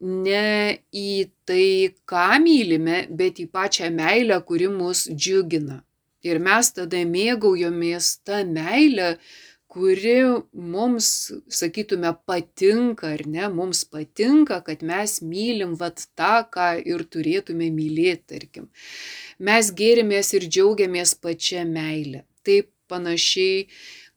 ne 0.00 0.78
į 0.94 1.10
tai, 1.46 1.94
ką 2.06 2.38
mylime, 2.42 3.06
bet 3.10 3.40
į 3.42 3.48
pačią 3.50 3.90
meilę, 3.94 4.40
kuri 4.46 4.68
mus 4.70 5.08
džiugina. 5.10 5.82
Ir 6.26 6.40
mes 6.42 6.72
tada 6.74 6.98
mėgaujomės 7.06 8.18
tą 8.26 8.42
meilę, 8.46 9.16
kuri 9.68 10.16
mums, 10.52 11.08
sakytume, 11.52 12.10
patinka 12.26 13.12
ar 13.14 13.22
ne, 13.26 13.44
mums 13.52 13.84
patinka, 13.84 14.62
kad 14.66 14.82
mes 14.82 15.18
mylim 15.22 15.76
vat 15.78 16.06
tą, 16.18 16.42
ką 16.54 16.70
ir 16.82 17.04
turėtume 17.12 17.68
mylėti, 17.74 18.24
tarkim. 18.34 18.70
Mes 19.38 19.70
gėrimės 19.80 20.32
ir 20.38 20.48
džiaugiamės 20.48 21.14
pačią 21.22 21.66
meilę. 21.68 22.24
Taip 22.48 22.70
panašiai 22.88 23.66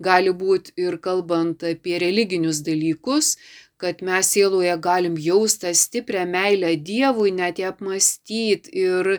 gali 0.01 0.31
būti 0.43 0.73
ir 0.79 0.97
kalbant 1.03 1.65
apie 1.67 1.99
religinius 2.01 2.61
dalykus, 2.65 3.35
kad 3.81 4.01
mes 4.05 4.29
sieloje 4.33 4.77
galim 4.79 5.17
jaustą 5.19 5.73
stiprią 5.75 6.23
meilę 6.29 6.75
Dievui, 6.89 7.33
net 7.35 7.59
ją 7.59 7.73
apmastyti 7.73 8.71
ir, 8.85 9.17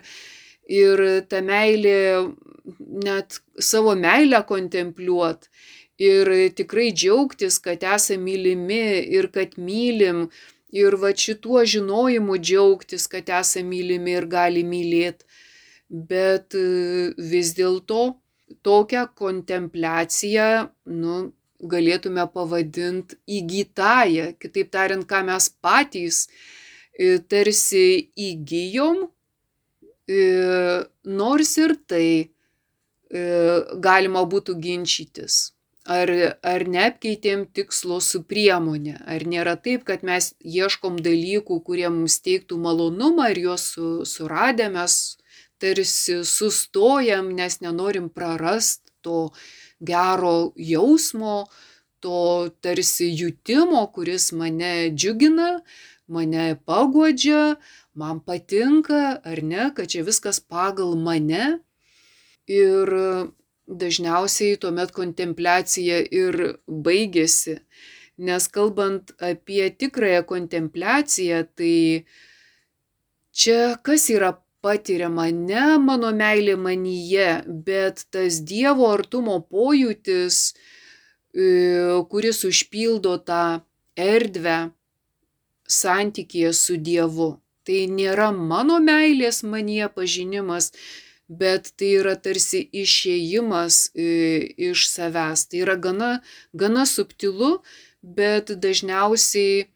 ir 0.71 1.05
tą 1.29 1.43
meilę, 1.45 1.99
net 3.05 3.41
savo 3.59 3.95
meilę 3.99 4.43
kontempliuoti 4.49 5.51
ir 6.03 6.31
tikrai 6.57 6.91
džiaugtis, 6.93 7.59
kad 7.63 7.83
esame 7.95 8.25
mylimi 8.25 8.83
ir 9.19 9.31
kad 9.35 9.59
mylim. 9.59 10.29
Ir 10.73 10.97
va 10.97 11.11
šituo 11.13 11.61
žinojimu 11.69 12.39
džiaugtis, 12.41 13.05
kad 13.13 13.29
esame 13.29 13.69
mylimi 13.75 14.15
ir 14.17 14.27
gali 14.27 14.63
mylėti. 14.65 15.27
Bet 15.93 16.57
vis 17.33 17.53
dėlto 17.59 18.15
tokią 18.67 19.07
kontempliaciją, 19.19 20.49
nu, 20.87 21.17
galėtume 21.63 22.27
pavadinti 22.35 23.19
įgytąją. 23.39 24.33
Kitaip 24.43 24.73
tariant, 24.75 25.07
ką 25.07 25.23
mes 25.29 25.49
patys 25.63 26.27
tarsi 27.31 28.11
įgyjom, 28.19 29.07
nors 31.23 31.57
ir 31.63 31.77
tai 31.89 32.07
galima 33.89 34.27
būtų 34.29 34.59
ginčytis 34.61 35.53
ar, 35.85 36.11
ar 36.43 36.65
neapkeitėm 36.69 37.47
tikslo 37.55 38.01
su 38.01 38.23
priemonė. 38.27 38.97
Ar 39.07 39.25
nėra 39.27 39.57
taip, 39.57 39.85
kad 39.89 40.05
mes 40.07 40.33
ieškom 40.41 41.01
dalykų, 41.03 41.59
kurie 41.67 41.89
mums 41.91 42.21
teiktų 42.23 42.59
malonumą 42.63 43.31
ir 43.33 43.43
juos 43.47 43.67
su, 43.75 43.91
suradę 44.07 44.69
mes 44.73 45.19
tarsi 45.63 46.23
sustojam, 46.27 47.31
nes 47.39 47.61
nenorim 47.63 48.09
prarast 48.11 48.91
to 49.03 49.31
gero 49.81 50.53
jausmo, 50.57 51.47
to 52.03 52.51
tarsi 52.61 53.13
jutimo, 53.15 53.87
kuris 53.95 54.33
mane 54.35 54.91
džiugina, 54.91 55.61
mane 56.07 56.47
pagodžia, 56.67 57.57
man 57.95 58.21
patinka, 58.27 59.21
ar 59.25 59.43
ne, 59.43 59.71
kad 59.77 59.91
čia 59.95 60.03
viskas 60.07 60.41
pagal 60.41 60.97
mane. 60.99 61.61
Ir 62.51 62.91
dažniausiai 63.67 64.59
tuomet 64.61 64.91
kontempliacija 64.95 66.03
ir 66.11 66.41
baigėsi. 66.67 67.61
Nes 68.23 68.49
kalbant 68.53 69.15
apie 69.23 69.71
tikrąją 69.71 70.25
kontempliaciją, 70.29 71.45
tai 71.57 71.77
čia 73.33 73.77
kas 73.87 74.11
yra 74.13 74.35
patiriama 74.63 75.27
ne 75.35 75.65
mano 75.83 76.13
meilė 76.15 76.55
manyje, 76.57 77.43
bet 77.67 78.07
tas 78.15 78.41
Dievo 78.47 78.89
artumo 78.95 79.41
pojūtis, 79.51 80.39
kuris 82.13 82.43
užpildo 82.49 83.17
tą 83.27 83.45
erdvę 83.97 84.59
santykėje 85.69 86.53
su 86.57 86.77
Dievu. 86.77 87.33
Tai 87.63 87.81
nėra 87.95 88.33
mano 88.35 88.81
meilės 88.83 89.43
manie 89.47 89.87
pažinimas, 89.95 90.73
bet 91.29 91.71
tai 91.79 91.93
yra 92.01 92.17
tarsi 92.19 92.65
išėjimas 92.83 93.93
iš 93.95 94.89
savęs. 94.91 95.47
Tai 95.47 95.63
yra 95.63 95.77
gana, 95.79 96.11
gana 96.53 96.83
subtilu, 96.91 97.61
bet 98.03 98.51
dažniausiai 98.65 99.69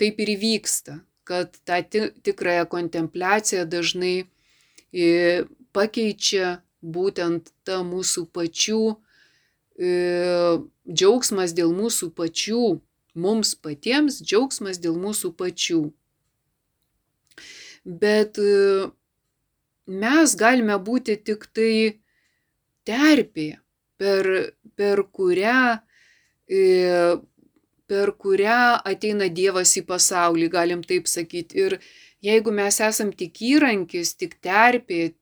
taip 0.00 0.24
ir 0.24 0.32
įvyksta, 0.38 1.00
kad 1.28 1.58
tą 1.68 1.82
tikrąją 2.24 2.64
kontempliaciją 2.72 3.66
dažnai 3.68 4.16
pakeičia 5.76 6.58
būtent 6.80 7.52
ta 7.68 7.82
mūsų 7.84 8.24
pačių 8.32 8.82
džiaugsmas 9.78 11.54
dėl 11.54 11.70
mūsų 11.76 12.10
pačių, 12.18 12.80
mums 13.14 13.54
patiems 13.54 14.18
džiaugsmas 14.22 14.80
dėl 14.82 14.98
mūsų 14.98 15.32
pačių. 15.38 15.82
Bet 17.84 18.38
mes 19.86 20.34
galime 20.36 20.76
būti 20.82 21.16
tik 21.16 21.46
tai 21.54 22.00
terpė, 22.88 23.58
per, 23.98 24.26
per, 24.76 25.04
kurią, 25.14 25.78
per 27.88 28.12
kurią 28.22 28.60
ateina 28.92 29.28
Dievas 29.32 29.72
į 29.80 29.84
pasaulį, 29.88 30.50
galim 30.52 30.84
taip 30.84 31.08
sakyti. 31.10 31.64
Ir 31.64 31.78
jeigu 32.24 32.52
mes 32.54 32.80
esam 32.84 33.10
tik 33.16 33.40
įrankis, 33.52 34.14
tik 34.20 34.36
terpė, 34.44 35.14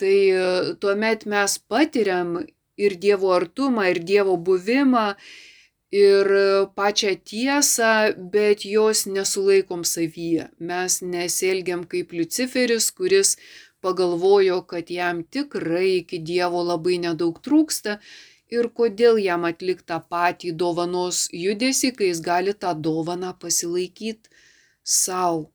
tai 0.00 0.16
tuomet 0.80 1.26
mes 1.28 1.58
patiriam 1.68 2.40
ir 2.80 2.96
Dievo 3.04 3.34
artumą, 3.36 3.90
ir 3.92 4.00
Dievo 4.10 4.36
buvimą, 4.48 5.06
ir 5.90 6.30
pačią 6.78 7.16
tiesą, 7.30 7.94
bet 8.32 8.64
jos 8.64 9.04
nesulaikom 9.10 9.84
savyje. 9.84 10.48
Mes 10.58 11.00
nesielgiam 11.02 11.84
kaip 11.84 12.14
Luciferis, 12.16 12.90
kuris 12.94 13.36
pagalvojo, 13.82 14.62
kad 14.70 14.90
jam 14.90 15.24
tikrai 15.24 16.00
iki 16.00 16.20
Dievo 16.22 16.62
labai 16.62 17.00
nedaug 17.02 17.40
trūksta 17.42 17.98
ir 18.50 18.68
kodėl 18.80 19.18
jam 19.22 19.46
atlikti 19.48 19.86
tą 19.92 20.00
patį 20.14 20.52
dovanos 20.62 21.26
judesi, 21.44 21.92
kai 21.96 22.10
jis 22.10 22.20
gali 22.26 22.54
tą 22.64 22.74
dovaną 22.86 23.32
pasilaikyti 23.42 24.30
savo. 24.82 25.48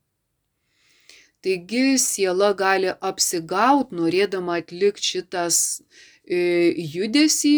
Taigi 1.44 1.98
siela 2.02 2.50
gali 2.58 2.90
apsigauti, 3.10 3.94
norėdama 4.00 4.56
atlikti 4.62 5.12
šitas 5.12 5.58
e, 6.24 6.38
judesį, 6.94 7.54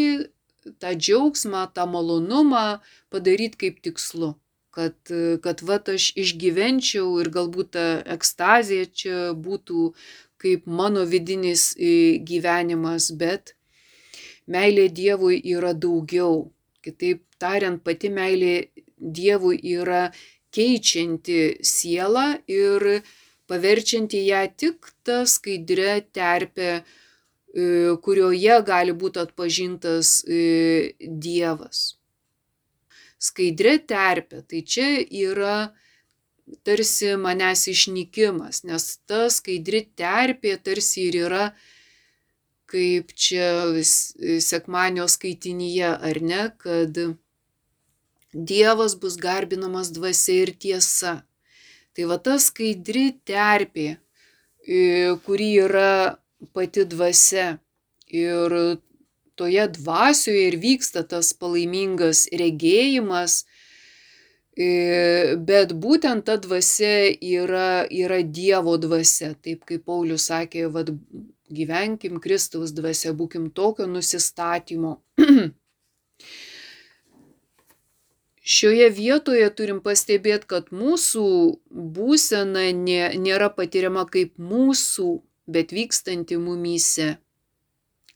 tą 0.82 0.92
džiaugsmą, 0.92 1.62
tą 1.72 1.86
malonumą 1.88 2.66
padaryti 3.12 3.62
kaip 3.64 3.80
tikslu. 3.86 4.34
Kad, 4.78 5.10
kad 5.42 5.62
va 5.66 5.78
aš 5.90 6.12
išgyvenčiau 6.22 7.16
ir 7.22 7.30
galbūt 7.34 7.70
ta 7.74 7.86
ekstazija 8.14 8.86
čia 9.00 9.16
būtų 9.34 9.88
kaip 10.38 10.68
mano 10.70 11.02
vidinis 11.08 11.72
e, 11.74 12.18
gyvenimas, 12.22 13.08
bet 13.10 13.56
meilė 14.48 14.88
Dievui 14.94 15.40
yra 15.56 15.74
daugiau. 15.74 16.48
Kitaip 16.84 17.24
tariant, 17.40 17.82
pati 17.84 18.10
meilė 18.12 18.70
Dievui 18.98 19.58
yra 19.76 20.08
keičianti 20.54 21.58
sielą 21.62 22.26
ir 22.50 23.02
paverčianti 23.48 24.24
ją 24.28 24.42
tik 24.60 24.90
tą 25.06 25.22
skaidrę 25.28 26.00
terpę, 26.12 26.70
e, 26.78 27.66
kurioje 28.04 28.58
gali 28.66 28.94
būti 29.02 29.22
atpažintas 29.24 30.22
e, 30.24 30.94
Dievas. 31.00 31.98
Skaidrė 33.18 33.78
terpė, 33.90 34.44
tai 34.46 34.62
čia 34.62 34.88
yra 35.02 35.72
tarsi 36.64 37.16
manęs 37.20 37.66
išnykimas, 37.72 38.62
nes 38.68 38.84
ta 39.08 39.26
skaidri 39.32 39.82
terpė 39.98 40.54
tarsi 40.64 41.08
ir 41.08 41.18
yra 41.26 41.48
kaip 42.68 43.14
čia 43.16 43.48
sekmanio 44.44 45.08
skaitinyje, 45.08 45.88
ar 46.10 46.20
ne, 46.20 46.42
kad 46.60 47.00
Dievas 48.32 48.92
bus 49.00 49.16
garbinamas 49.16 49.88
dvasia 49.96 50.42
ir 50.44 50.52
tiesa. 50.60 51.14
Tai 51.96 52.04
va 52.10 52.18
ta 52.20 52.36
skaidri 52.38 53.06
terpė, 53.26 53.96
kuri 55.24 55.48
yra 55.64 56.18
pati 56.52 56.84
dvasia. 56.84 57.56
Ir 58.12 58.52
toje 59.38 59.64
dvasioje 59.78 60.44
ir 60.50 60.58
vyksta 60.60 61.06
tas 61.08 61.32
palaimingas 61.32 62.26
regėjimas, 62.36 63.42
bet 65.48 65.72
būtent 65.72 66.26
ta 66.28 66.36
dvasia 66.36 67.08
yra, 67.16 67.86
yra 67.88 68.20
Dievo 68.22 68.76
dvasia, 68.76 69.32
taip 69.40 69.64
kaip 69.64 69.84
Paulius 69.88 70.28
sakė, 70.28 70.68
vad 70.74 70.92
gyvenkim 71.50 72.20
Kristaus 72.20 72.72
dvasia, 72.76 73.12
būkim 73.16 73.50
tokio 73.54 73.86
nusistatymo. 73.90 74.98
Šioje 78.48 78.88
vietoje 78.96 79.48
turim 79.52 79.80
pastebėti, 79.84 80.48
kad 80.48 80.70
mūsų 80.72 81.24
būsena 81.68 82.70
nė, 82.72 83.02
nėra 83.20 83.50
patiriama 83.52 84.06
kaip 84.08 84.32
mūsų, 84.40 85.08
bet 85.48 85.74
vykstanti 85.76 86.38
mumyse. 86.40 87.18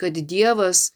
Kad 0.00 0.16
Dievas 0.16 0.92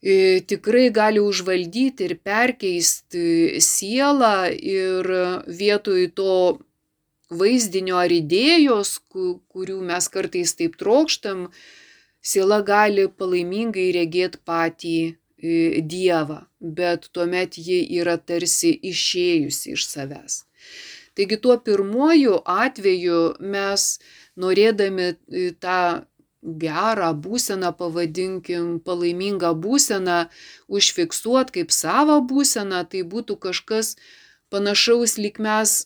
tikrai 0.00 0.90
gali 0.94 1.20
užvaldyti 1.24 2.06
ir 2.06 2.14
perkeisti 2.22 3.58
sielą 3.64 4.52
ir 4.52 5.08
vietoj 5.48 6.12
to 6.14 6.36
vaizdinio 7.30 7.98
ar 8.00 8.12
idėjos, 8.12 8.98
kurių 9.12 9.78
mes 9.90 10.08
kartais 10.08 10.54
taip 10.58 10.76
trokštam, 10.80 11.48
siela 12.20 12.60
gali 12.62 13.08
palaimingai 13.08 13.90
regėti 13.96 14.44
patį 14.44 14.98
Dievą, 15.38 16.40
bet 16.58 17.04
tuomet 17.14 17.54
ji 17.62 17.78
yra 18.00 18.16
tarsi 18.18 18.72
išėjusi 18.74 19.76
iš 19.76 19.84
savęs. 19.86 20.40
Taigi 21.14 21.36
tuo 21.38 21.54
pirmuoju 21.62 22.40
atveju 22.42 23.20
mes 23.38 23.84
norėdami 24.34 25.12
tą 25.62 25.78
gerą 26.42 27.12
būseną, 27.26 27.70
pavadinkim, 27.78 28.80
palaimingą 28.82 29.52
būseną, 29.62 30.18
užfiksuot 30.66 31.54
kaip 31.54 31.70
savo 31.74 32.18
būseną, 32.32 32.82
tai 32.90 33.04
būtų 33.14 33.38
kažkas 33.46 33.94
panašaus, 34.50 35.18
lyg 35.22 35.38
mes 35.38 35.84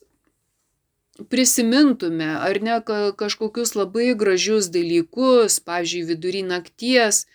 prisimintume, 1.29 2.29
ar 2.41 2.61
ne 2.63 2.81
kažkokius 3.17 3.75
labai 3.77 4.15
gražius 4.19 4.71
dalykus, 4.73 5.61
pavyzdžiui, 5.61 6.07
vidury 6.09 6.43
nakties, 6.47 7.27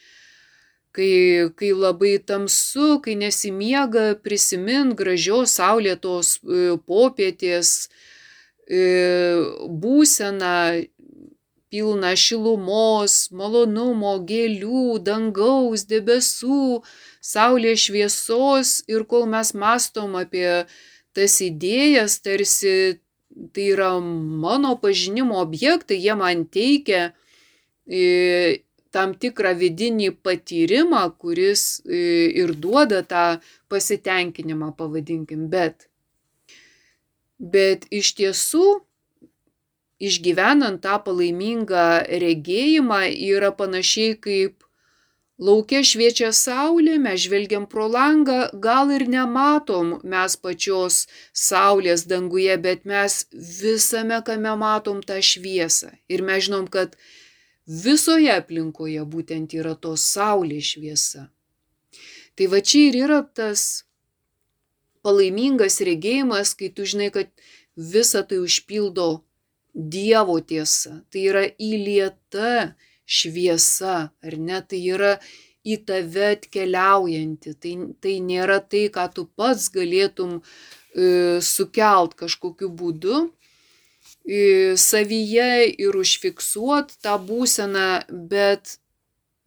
kai, 0.95 1.49
kai 1.55 1.71
labai 1.77 2.17
tamsu, 2.17 2.97
kai 3.03 3.15
nesimiega, 3.19 4.15
prisimint 4.23 4.97
gražios 4.97 5.53
saulėtos 5.59 6.37
e, 6.41 6.77
popietės 6.89 7.89
e, 8.65 8.81
būseną, 9.69 10.87
pilną 11.67 12.13
šilumos, 12.15 13.27
malonumo, 13.35 14.15
gėlių, 14.23 14.97
dangaus, 15.03 15.83
debesų, 15.85 16.81
saulės 17.19 17.83
šviesos. 17.87 18.77
Ir 18.87 19.03
kol 19.03 19.27
mes 19.29 19.51
mastom 19.53 20.15
apie 20.15 20.63
tas 21.11 21.35
idėjas, 21.43 22.21
tarsi 22.23 23.01
tai 23.53 23.69
yra 23.73 23.91
mano 23.99 24.75
pažinimo 24.81 25.39
objektai, 25.41 25.99
jie 26.01 26.15
man 26.17 26.45
teikia 26.45 27.11
e, 27.85 28.63
tam 28.91 29.13
tikrą 29.13 29.53
vidinį 29.59 30.11
patyrimą, 30.25 31.03
kuris 31.21 31.81
e, 31.85 32.01
ir 32.41 32.55
duoda 32.57 33.03
tą 33.05 33.25
pasitenkinimą, 33.71 34.73
pavadinkim, 34.79 35.47
bet. 35.51 35.89
Bet 37.37 37.85
iš 37.93 38.15
tiesų 38.17 38.65
išgyvenant 40.01 40.81
tą 40.81 40.97
palaimingą 41.05 41.87
regėjimą 42.23 43.01
yra 43.13 43.51
panašiai 43.53 44.17
kaip 44.21 44.66
laukia 45.37 45.83
šviečia 45.85 46.31
saulė, 46.33 46.97
mes 47.01 47.21
žvelgiam 47.25 47.67
pro 47.69 47.87
langą, 47.91 48.47
gal 48.53 48.91
ir 48.93 49.07
nematom 49.09 49.97
mes 50.03 50.35
pačios 50.41 51.05
saulės 51.33 52.05
danguje, 52.09 52.57
bet 52.57 52.85
mes 52.89 53.25
visame 53.31 54.19
kame 54.25 54.55
matom 54.57 55.03
tą 55.05 55.21
šviesą. 55.21 55.93
Ir 56.09 56.25
mes 56.25 56.47
žinom, 56.47 56.67
kad 56.67 56.97
visoje 57.67 58.33
aplinkoje 58.33 59.05
būtent 59.05 59.53
yra 59.57 59.75
tos 59.75 60.05
saulės 60.13 60.73
šviesa. 60.73 61.27
Tai 62.37 62.49
va 62.53 62.61
čia 62.61 62.89
ir 62.89 62.99
yra 63.05 63.21
tas 63.25 63.83
palaimingas 65.05 65.79
regėjimas, 65.85 66.53
kai 66.57 66.69
tu 66.73 66.85
žinai, 66.85 67.09
kad 67.13 67.31
visa 67.77 68.25
tai 68.25 68.41
užpildo 68.43 69.23
Dievo 69.77 70.39
tiesa, 70.41 71.03
tai 71.13 71.27
yra 71.29 71.43
įlieta 71.61 72.73
šviesa, 73.07 73.97
ar 74.11 74.37
ne, 74.37 74.59
tai 74.61 74.81
yra 74.93 75.13
į 75.67 75.79
tave 75.87 76.33
atkeliaujanti, 76.35 77.55
tai, 77.59 77.73
tai 78.03 78.17
nėra 78.23 78.59
tai, 78.63 78.87
ką 78.93 79.07
tu 79.15 79.25
pats 79.39 79.69
galėtum 79.73 80.37
e, 80.39 81.39
sukelt 81.43 82.15
kažkokiu 82.19 82.69
būdu 82.69 83.21
e, 83.23 84.75
savyje 84.79 85.49
ir 85.75 85.99
užfiksuot 86.03 86.99
tą 87.03 87.15
būseną, 87.23 87.87
bet 88.31 88.77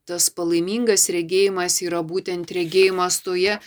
tas 0.09 0.29
palaimingas 0.35 1.09
regėjimas 1.13 1.81
yra 1.87 2.01
būtent 2.03 2.51
regėjimas 2.57 3.21
toje 3.25 3.61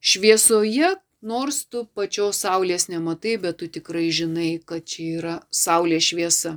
šviesoje, 0.00 0.94
Nors 1.26 1.64
tu 1.72 1.80
pačios 1.96 2.38
saulės 2.44 2.84
nematai, 2.92 3.36
bet 3.40 3.56
tu 3.58 3.66
tikrai 3.72 4.10
žinai, 4.12 4.60
kad 4.62 4.84
čia 4.84 5.06
yra 5.18 5.34
saulės 5.50 6.10
šviesa. 6.12 6.52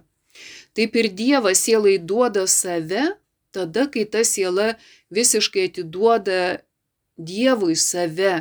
Taip 0.79 0.95
ir 0.95 1.09
Dievas 1.11 1.59
sielai 1.59 1.97
duoda 1.99 2.45
save, 2.47 3.01
tada, 3.51 3.83
kai 3.91 4.05
ta 4.07 4.21
siela 4.23 4.77
visiškai 5.11 5.65
atiduoda 5.67 6.61
Dievui 7.19 7.75
save. 7.75 8.35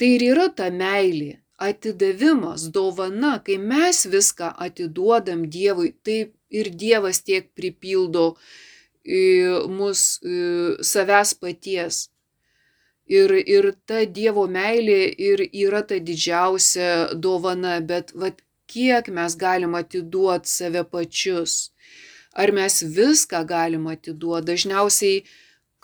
Tai 0.00 0.08
ir 0.14 0.24
yra 0.30 0.46
ta 0.56 0.70
meilė, 0.72 1.34
atidavimas, 1.60 2.70
dovana, 2.72 3.34
kai 3.44 3.58
mes 3.60 4.06
viską 4.08 4.54
atiduodam 4.66 5.44
Dievui, 5.52 5.92
taip 6.00 6.32
ir 6.48 6.72
Dievas 6.72 7.20
tiek 7.28 7.52
pripildo 7.52 8.30
mus 9.76 10.06
savęs 10.92 11.36
paties. 11.42 12.06
Ir, 13.04 13.36
ir 13.36 13.74
ta 13.84 14.06
Dievo 14.08 14.46
meilė 14.48 15.02
ir 15.28 15.44
yra 15.52 15.84
ta 15.84 16.00
didžiausia 16.00 17.18
dovana, 17.20 17.82
bet 17.84 18.16
vat, 18.16 18.40
kiek 18.72 19.10
mes 19.16 19.36
galim 19.44 19.76
atiduoti 19.80 20.48
save 20.48 20.82
pačius. 20.92 21.70
Ar 22.40 22.52
mes 22.54 22.82
viską 22.96 23.44
galim 23.54 23.86
atiduoti? 23.90 24.46
Dažniausiai 24.50 25.22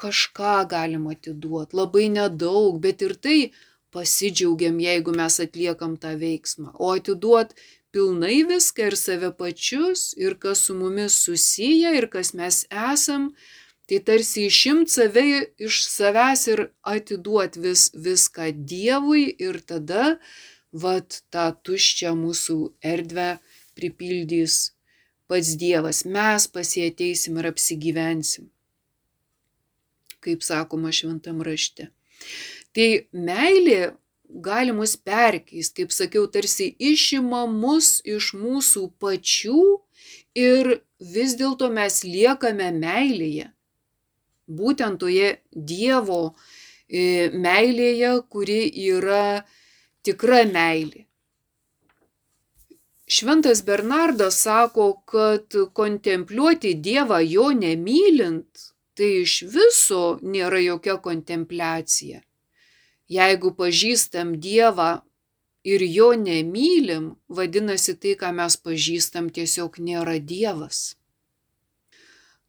kažką 0.02 0.56
galim 0.70 1.08
atiduoti, 1.12 1.76
labai 1.76 2.08
nedaug, 2.12 2.78
bet 2.80 3.02
ir 3.02 3.16
tai 3.24 3.38
pasidžiaugiam, 3.94 4.76
jeigu 4.80 5.14
mes 5.16 5.40
atliekam 5.40 5.96
tą 6.02 6.12
veiksmą. 6.20 6.74
O 6.78 6.92
atiduot 6.92 7.54
pilnai 7.96 8.42
viską 8.50 8.90
ir 8.90 8.96
save 9.00 9.30
pačius, 9.40 10.10
ir 10.20 10.36
kas 10.42 10.66
su 10.66 10.76
mumis 10.76 11.16
susiję, 11.24 11.94
ir 11.98 12.06
kas 12.12 12.34
mes 12.36 12.64
esam, 12.92 13.30
tai 13.88 14.02
tarsi 14.08 14.46
išimt 14.50 14.92
save 14.92 15.24
iš 15.68 15.80
savęs 15.88 16.42
ir 16.52 16.66
atiduot 16.94 17.56
vis, 17.64 17.88
viską 17.94 18.50
Dievui 18.68 19.24
ir 19.48 19.62
tada, 19.70 20.18
vad, 20.82 21.20
tą 21.32 21.50
tuščią 21.66 22.12
mūsų 22.18 22.58
erdvę 22.94 23.28
pripildys 23.78 24.58
pats 25.30 25.54
Dievas. 25.60 26.04
Mes 26.04 26.46
pasieteisim 26.52 27.38
ir 27.40 27.50
apsigyvensim. 27.52 28.50
Kaip 30.24 30.42
sakoma 30.46 30.92
šventam 30.94 31.42
rašte. 31.46 31.90
Tai 32.74 32.88
meilė 33.12 33.96
gali 34.28 34.72
mus 34.74 34.96
perkeisti, 34.96 35.84
kaip 35.84 35.94
sakiau, 35.94 36.26
tarsi 36.30 36.72
išima 36.78 37.46
mus 37.50 38.00
iš 38.04 38.32
mūsų 38.36 38.88
pačių 39.00 39.60
ir 40.36 40.80
vis 41.00 41.36
dėlto 41.38 41.70
mes 41.72 42.02
liekame 42.04 42.72
meilėje. 42.74 43.50
Būtent 44.46 45.00
toje 45.02 45.38
Dievo 45.50 46.20
e, 46.86 47.30
meilėje, 47.34 48.12
kuri 48.30 48.60
yra 48.90 49.42
tikra 50.06 50.44
meilė. 50.48 51.06
Šventas 53.06 53.62
Bernardas 53.62 54.40
sako, 54.42 54.86
kad 55.06 55.54
kontempliuoti 55.72 56.74
Dievą 56.74 57.20
jo 57.22 57.52
nemylint, 57.54 58.64
tai 58.98 59.10
iš 59.22 59.42
viso 59.52 60.18
nėra 60.22 60.58
jokia 60.64 60.96
kontempliacija. 61.04 62.18
Jeigu 63.06 63.52
pažįstam 63.54 64.34
Dievą 64.42 64.90
ir 65.62 65.86
jo 65.86 66.10
nemylim, 66.18 67.12
vadinasi 67.28 67.94
tai, 67.94 68.16
ką 68.18 68.32
mes 68.34 68.58
pažįstam, 68.66 69.30
tiesiog 69.30 69.78
nėra 69.78 70.18
Dievas. 70.18 70.96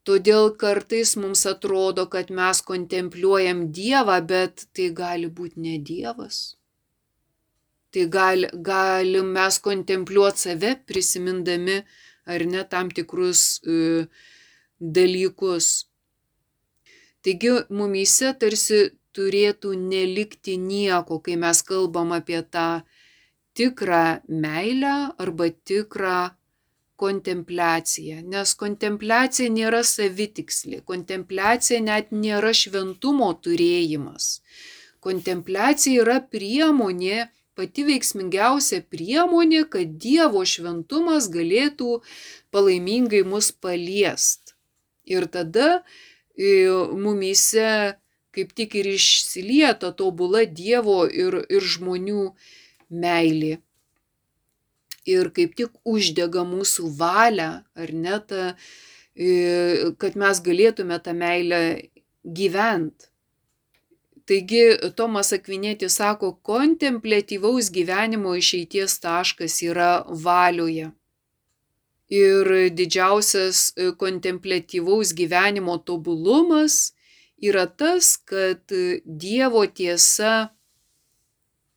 Todėl 0.08 0.54
kartais 0.58 1.14
mums 1.22 1.46
atrodo, 1.46 2.08
kad 2.10 2.34
mes 2.34 2.66
kontempliuojam 2.66 3.68
Dievą, 3.78 4.22
bet 4.26 4.66
tai 4.74 4.90
gali 4.90 5.30
būti 5.30 5.62
ne 5.70 5.78
Dievas. 5.78 6.57
Tai 7.92 8.06
gali, 8.12 8.50
galim 8.70 9.32
mes 9.38 9.60
kontempliuoti 9.64 10.44
save, 10.46 10.74
prisimindami 10.88 11.78
ar 12.28 12.44
ne 12.52 12.64
tam 12.72 12.92
tikrus 12.92 13.42
e, 13.64 14.06
dalykus. 14.80 15.68
Taigi 17.24 17.54
mumyse 17.78 18.34
tarsi 18.40 18.82
turėtų 19.18 19.74
nelikti 19.80 20.58
nieko, 20.62 21.20
kai 21.26 21.38
mes 21.40 21.64
kalbam 21.66 22.14
apie 22.16 22.42
tą 22.54 22.68
tikrą 23.58 24.04
meilę 24.28 24.96
arba 25.18 25.50
tikrą 25.70 26.18
kontempliaciją. 27.02 28.22
Nes 28.34 28.54
kontempliacija 28.58 29.50
nėra 29.54 29.84
savitiksli, 29.86 30.82
kontempliacija 30.92 31.82
net 31.86 32.14
nėra 32.14 32.54
šventumo 32.58 33.32
turėjimas. 33.46 34.30
Kontempliacija 35.08 36.04
yra 36.04 36.18
priemonė, 36.34 37.28
pati 37.58 37.86
veiksmingiausia 37.88 38.84
priemonė, 38.94 39.64
kad 39.74 39.98
Dievo 40.02 40.44
šventumas 40.46 41.30
galėtų 41.34 42.02
palaimingai 42.54 43.24
mus 43.26 43.50
paliest. 43.52 44.54
Ir 45.08 45.26
tada 45.32 45.82
e, 46.38 46.68
mumyse 46.94 47.98
kaip 48.38 48.54
tik 48.54 48.76
ir 48.78 48.92
išsilieta 48.94 49.94
tobula 49.98 50.44
Dievo 50.46 51.06
ir, 51.10 51.42
ir 51.50 51.66
žmonių 51.74 52.28
meilė. 52.94 53.58
Ir 55.08 55.32
kaip 55.34 55.56
tik 55.58 55.74
uždega 55.88 56.44
mūsų 56.46 56.92
valią, 57.00 57.52
ar 57.64 57.94
ne, 57.96 58.18
ta, 58.30 58.50
e, 59.16 59.94
kad 59.98 60.20
mes 60.20 60.42
galėtume 60.44 61.00
tą 61.02 61.16
meilę 61.18 61.62
gyventi. 62.22 63.10
Taigi 64.28 64.92
Tomas 65.00 65.32
Akvinėtis 65.32 65.96
sako, 66.02 66.34
kontemplatyvaus 66.44 67.70
gyvenimo 67.72 68.34
išeities 68.36 68.98
taškas 69.00 69.62
yra 69.64 69.92
valioje. 70.26 70.90
Ir 72.12 72.50
didžiausias 72.76 73.62
kontemplatyvaus 74.00 75.14
gyvenimo 75.16 75.78
tobulumas 75.80 76.92
yra 77.40 77.66
tas, 77.68 78.18
kad 78.18 78.76
Dievo 79.06 79.64
tiesa 79.68 80.50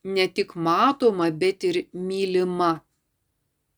ne 0.02 0.26
tik 0.28 0.54
matoma, 0.54 1.30
bet 1.30 1.64
ir 1.70 1.84
mylima. 1.92 2.80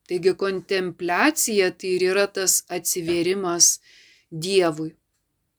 Taigi 0.09 0.33
kontempliacija 0.45 1.71
tai 1.77 1.95
ir 1.99 2.09
yra 2.13 2.27
tas 2.27 2.63
atsiverimas 2.69 3.79
Dievui. 4.33 4.95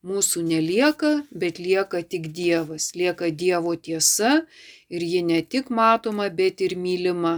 Mūsų 0.04 0.42
nelieka, 0.44 1.14
bet 1.32 1.60
lieka 1.64 2.02
tik 2.04 2.28
Dievas. 2.36 2.92
Lieka 2.96 3.30
Dievo 3.32 3.76
tiesa 3.80 4.42
ir 4.92 5.06
ji 5.08 5.22
ne 5.24 5.40
tik 5.42 5.70
matoma, 5.72 6.28
bet 6.28 6.60
ir 6.62 6.76
mylima. 6.76 7.38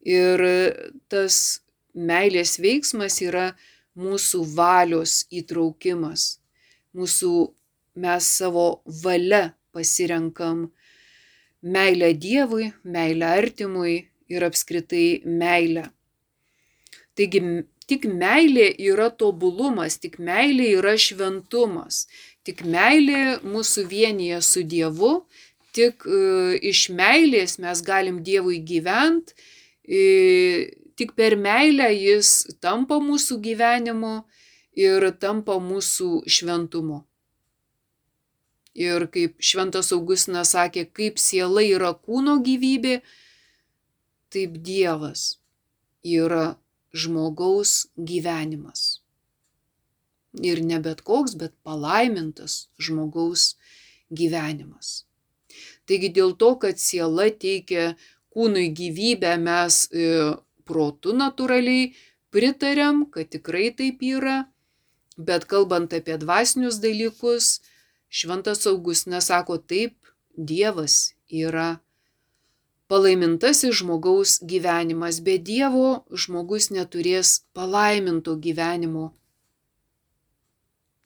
Ir 0.00 0.40
tas 1.12 1.60
meilės 1.92 2.56
veiksmas 2.58 3.20
yra 3.22 3.52
mūsų 3.98 4.40
valios 4.56 5.26
įtraukimas, 5.30 6.38
mūsų 6.96 7.32
mes 8.00 8.28
savo 8.38 8.82
valia 9.04 9.52
pasirenkam 9.72 10.70
meilę 11.62 12.12
Dievui, 12.16 12.72
meilę 12.84 13.28
artimui 13.36 13.96
ir 14.32 14.44
apskritai 14.48 15.22
meilę. 15.26 15.90
Taigi 17.14 17.42
tik 17.92 18.06
meilė 18.08 18.70
yra 18.80 19.10
tobulumas, 19.12 19.98
tik 20.00 20.16
meilė 20.16 20.70
yra 20.78 20.94
šventumas, 20.96 22.06
tik 22.46 22.62
meilė 22.64 23.42
mūsų 23.44 23.84
vienyje 23.90 24.38
su 24.46 24.62
Dievu, 24.64 25.10
tik 25.76 26.06
e, 26.08 26.20
iš 26.72 26.86
meilės 26.96 27.58
mes 27.60 27.82
galim 27.84 28.22
Dievui 28.24 28.62
gyventi, 28.64 29.36
e, 29.84 30.72
tik 30.96 31.12
per 31.18 31.36
meilę 31.36 31.90
jis 31.92 32.30
tampa 32.64 32.96
mūsų 33.02 33.36
gyvenimu 33.44 34.14
ir 34.80 35.10
tampa 35.20 35.58
mūsų 35.60 36.22
šventumu. 36.24 37.02
Ir 38.72 39.04
kaip 39.12 39.36
Šventas 39.36 39.92
Augustinas 39.92 40.54
sakė, 40.56 40.86
kaip 40.88 41.20
siela 41.20 41.60
yra 41.60 41.92
kūno 41.92 42.38
gyvybė, 42.40 43.02
taip 44.32 44.56
Dievas 44.64 45.34
yra 46.00 46.54
žmogaus 46.92 47.88
gyvenimas. 47.96 49.00
Ir 50.40 50.62
ne 50.64 50.78
bet 50.80 51.02
koks, 51.04 51.34
bet 51.36 51.52
palaimintas 51.64 52.68
žmogaus 52.80 53.54
gyvenimas. 54.12 55.02
Taigi 55.88 56.12
dėl 56.14 56.32
to, 56.40 56.54
kad 56.62 56.80
siela 56.80 57.28
teikia 57.44 57.92
kūnui 58.32 58.70
gyvybę, 58.72 59.34
mes 59.42 59.84
e, 59.92 60.32
protu 60.64 61.12
natūraliai 61.16 61.90
pritarėm, 62.32 63.04
kad 63.12 63.28
tikrai 63.34 63.68
taip 63.76 64.00
yra, 64.06 64.38
bet 65.18 65.44
kalbant 65.50 65.92
apie 65.92 66.16
dvasinius 66.20 66.80
dalykus, 66.80 67.58
Šventas 68.12 68.66
Augustinas 68.68 69.30
sako 69.30 69.56
taip, 69.56 69.96
Dievas 70.36 71.14
yra 71.28 71.80
palaimintasis 72.92 73.78
žmogaus 73.80 74.36
gyvenimas. 74.44 75.22
Be 75.24 75.38
Dievo 75.40 76.04
žmogus 76.12 76.68
neturės 76.76 77.30
palaiminto 77.56 78.34
gyvenimo. 78.36 79.06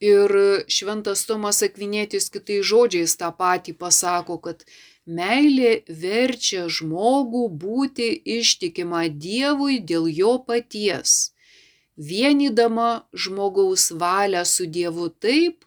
Ir 0.03 0.33
šventas 0.67 1.23
Tomas 1.29 1.63
Akvinėtis 1.63 2.27
kitais 2.33 2.67
žodžiais 2.67 3.15
tą 3.21 3.31
patį 3.39 3.77
pasako, 3.79 4.35
kad 4.43 4.67
meilė 5.07 5.71
verčia 6.03 6.67
žmogų 6.67 7.45
būti 7.63 8.09
ištikimą 8.35 9.07
Dievui 9.23 9.79
dėl 9.79 10.11
jo 10.11 10.35
paties, 10.43 11.31
vienydama 11.95 13.07
žmogaus 13.15 13.89
valią 14.03 14.43
su 14.43 14.67
Dievu 14.67 15.07
taip, 15.23 15.63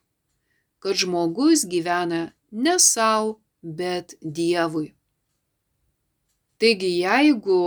kad 0.85 1.01
žmogus 1.01 1.65
gyvena 1.65 2.23
ne 2.53 2.79
savo, 2.79 3.39
bet 3.65 4.19
Dievui. 4.21 4.91
Taigi 6.61 6.91
jeigu 7.01 7.61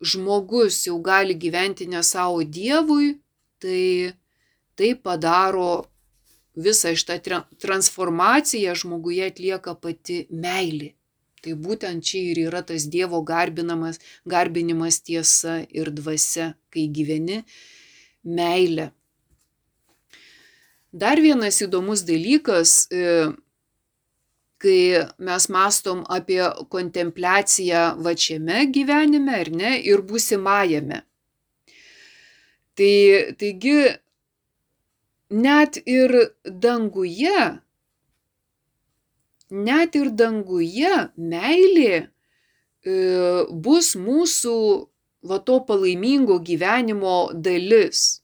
žmogus 0.00 0.82
jau 0.86 0.98
gali 1.02 1.36
gyventi 1.38 1.86
ne 1.86 2.02
savo 2.02 2.42
Dievui, 2.42 3.18
tai 3.62 4.14
tai 4.80 4.94
padaro 4.96 5.84
visą 6.56 6.94
šitą 6.96 7.18
transformaciją 7.60 8.74
žmoguje 8.82 9.26
atlieka 9.28 9.74
pati 9.76 10.22
meilė. 10.30 10.94
Tai 11.40 11.52
būtent 11.56 12.04
čia 12.04 12.20
ir 12.32 12.40
yra 12.48 12.60
tas 12.64 12.86
Dievo 12.92 13.20
garbinamas, 13.24 14.00
garbinimas 14.28 15.00
tiesa 15.04 15.60
ir 15.68 15.92
dvasia, 15.92 16.54
kai 16.72 16.88
gyveni 16.88 17.42
meilę. 18.24 18.90
Dar 20.92 21.20
vienas 21.22 21.60
įdomus 21.64 22.02
dalykas, 22.04 22.88
e, 22.90 23.30
kai 24.60 25.06
mes 25.24 25.46
mastom 25.48 26.02
apie 26.12 26.42
kontempliaciją 26.72 27.84
va 28.04 28.12
šiame 28.24 28.66
gyvenime, 28.74 29.38
ar 29.44 29.50
ne, 29.56 29.72
ir 29.80 30.04
būsimajame. 30.04 31.00
Tai, 32.76 32.92
taigi, 33.40 33.78
net 35.30 35.80
ir 35.86 36.14
danguje, 36.44 37.42
net 39.50 39.98
ir 39.98 40.12
danguje 40.22 40.94
meilė 41.16 41.96
e, 42.00 42.04
bus 43.50 43.94
mūsų 43.98 44.56
va 45.26 45.38
to 45.44 45.60
palaimingo 45.68 46.38
gyvenimo 46.44 47.30
dalis. 47.34 48.20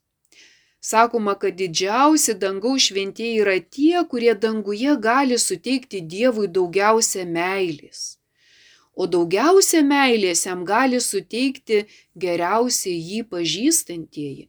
Sakoma, 0.87 1.35
kad 1.43 1.57
didžiausi 1.59 2.35
dangaus 2.43 2.85
šventieji 2.89 3.41
yra 3.43 3.57
tie, 3.75 4.05
kurie 4.11 4.35
danguje 4.45 4.93
gali 5.07 5.39
suteikti 5.47 6.03
Dievui 6.13 6.47
daugiausia 6.59 7.25
meilės. 7.27 8.03
O 8.95 9.09
daugiausia 9.15 9.83
meilės 9.83 10.45
jam 10.47 10.63
gali 10.69 11.01
suteikti 11.03 11.81
geriausiai 12.25 13.01
jį 13.09 13.25
pažįstantieji. 13.33 14.47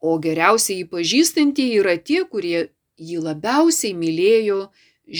O 0.00 0.16
geriausiai 0.24 0.80
jį 0.80 0.88
pažįstantieji 0.96 1.78
yra 1.84 1.94
tie, 2.10 2.24
kurie 2.32 2.66
jį 3.10 3.22
labiausiai 3.28 3.94
mylėjo 4.02 4.60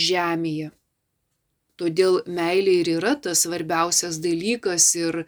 žemėje. 0.07 0.69
Todėl 1.79 2.19
meilė 2.27 2.75
ir 2.81 2.91
yra 2.97 3.15
tas 3.15 3.45
svarbiausias 3.47 4.19
dalykas 4.21 4.91
ir 4.99 5.23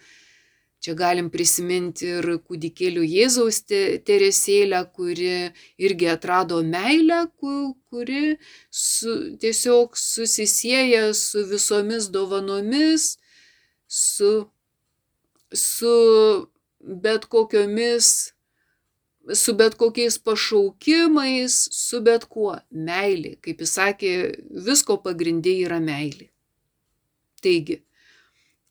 Čia 0.84 0.98
galim 1.00 1.30
prisiminti 1.32 2.10
ir 2.18 2.26
kūdikėlių 2.44 3.06
Jėzaus 3.08 3.62
Teresėlę, 3.70 4.82
kuri 4.92 5.54
irgi 5.80 6.10
atrado 6.12 6.60
meilę, 6.68 7.22
kuri 7.40 8.36
su, 8.68 9.14
tiesiog 9.40 9.96
susisieja 9.96 11.06
su 11.16 11.46
visomis 11.48 12.10
dovanomis, 12.12 13.14
su, 13.88 14.34
su 15.56 15.96
bet 16.84 17.30
kokiomis 17.32 18.34
su 19.32 19.54
bet 19.56 19.76
kokiais 19.76 20.18
pašaukimais, 20.20 21.56
su 21.72 22.02
bet 22.04 22.26
kuo. 22.28 22.58
Meilė, 22.72 23.38
kaip 23.44 23.64
jis 23.64 23.76
sakė, 23.80 24.14
visko 24.68 24.98
pagrindė 25.04 25.56
yra 25.64 25.80
meilė. 25.84 26.28
Taigi, 27.44 27.80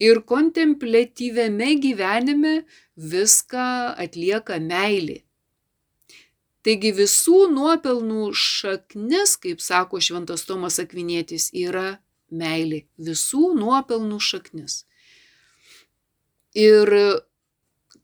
ir 0.02 0.20
kontempliatyviame 0.26 1.74
gyvenime 1.82 2.54
viską 2.96 3.66
atlieka 4.04 4.58
meilė. 4.62 5.22
Taigi 6.62 6.92
visų 6.94 7.48
nuopelnų 7.50 8.28
šaknis, 8.38 9.34
kaip 9.42 9.62
sako 9.62 9.98
Šventas 9.98 10.46
Tomas 10.46 10.78
Akvinėtis, 10.82 11.48
yra 11.50 11.98
meilė. 12.30 12.84
Visų 13.02 13.50
nuopelnų 13.58 14.20
šaknis. 14.22 14.84
Ir 16.54 16.92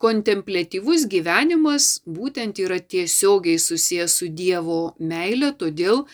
kontempliatyvus 0.03 1.07
gyvenimas 1.11 2.01
būtent 2.07 2.59
yra 2.63 2.79
tiesiogiai 2.79 3.59
susijęs 3.63 4.19
su 4.21 4.31
Dievo 4.41 4.81
meilė, 4.99 5.53
todėl 5.59 6.05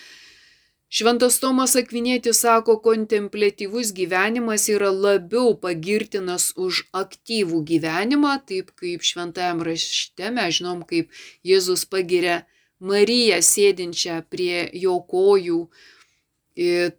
Šventas 0.94 1.40
Tomas 1.42 1.72
Akvinėtis 1.74 2.38
sako, 2.44 2.76
kontemplatyvus 2.78 3.88
gyvenimas 3.96 4.68
yra 4.70 4.92
labiau 4.94 5.56
pagirtinas 5.58 6.52
už 6.54 6.84
aktyvų 6.94 7.64
gyvenimą, 7.66 8.36
taip 8.46 8.68
kaip 8.78 9.02
šventajam 9.02 9.64
rašte 9.66 10.30
mes 10.36 10.54
žinom, 10.54 10.84
kaip 10.86 11.10
Jėzus 11.42 11.82
pagiria 11.90 12.36
Mariją 12.78 13.40
sėdinčią 13.42 14.20
prie 14.30 14.68
jo 14.84 15.00
kojų, 15.10 15.64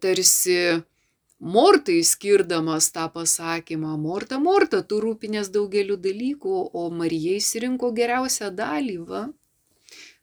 tarsi 0.04 0.58
Mortai 1.40 1.96
skirdamas 2.04 2.90
tą 2.92 3.06
pasakymą, 3.16 3.94
Morta, 4.04 4.36
Morta, 4.36 4.82
tu 4.84 5.00
rūpinės 5.00 5.48
daugeliu 5.56 5.96
dalykų, 5.96 6.60
o 6.76 6.84
Marija 7.00 7.40
įsirinko 7.40 7.94
geriausią 7.96 8.52
dalį, 8.60 9.00
va. 9.08 9.24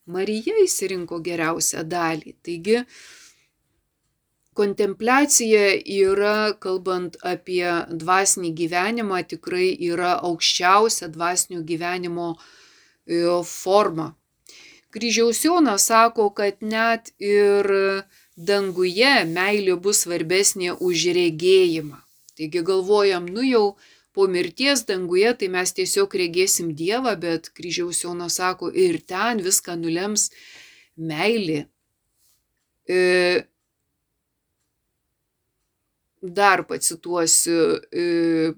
Marija 0.05 0.61
įsirinko 0.61 1.23
geriausią 1.25 1.81
dalį. 1.89 2.37
Taigi, 2.45 2.79
kontempliacija 4.53 5.69
yra, 5.97 6.53
kalbant 6.59 7.17
apie 7.25 7.65
dvasinį 7.89 8.51
gyvenimą, 8.57 9.21
tikrai 9.27 9.71
yra 9.91 10.17
aukščiausia 10.29 11.09
dvasinio 11.13 11.63
gyvenimo 11.67 12.33
e, 12.35 13.23
forma. 13.49 14.13
Kryžiaus 14.93 15.41
Jonas 15.45 15.87
sako, 15.89 16.29
kad 16.37 16.61
net 16.61 17.09
ir 17.17 17.69
danguje 18.37 19.13
meilė 19.29 19.77
bus 19.81 20.03
svarbesnė 20.05 20.75
už 20.77 21.07
regėjimą. 21.17 21.97
Taigi 22.37 22.61
galvojam, 22.65 23.25
nu 23.29 23.45
jau 23.45 23.65
po 24.13 24.27
mirties 24.29 24.85
danguje 24.85 25.33
tai 25.37 25.49
mes 25.53 25.73
tiesiog 25.73 26.13
regėsim 26.21 26.73
Dievą, 26.77 27.15
bet 27.17 27.49
kryžiaus 27.57 28.03
Jonas 28.05 28.37
sako, 28.41 28.69
ir 28.69 28.99
ten 29.01 29.41
viską 29.41 29.77
nulems 29.81 30.29
meilė. 30.97 31.65
E, 32.89 33.45
dar 36.23 36.63
pacituosiu 36.63 37.81
e, 37.91 38.53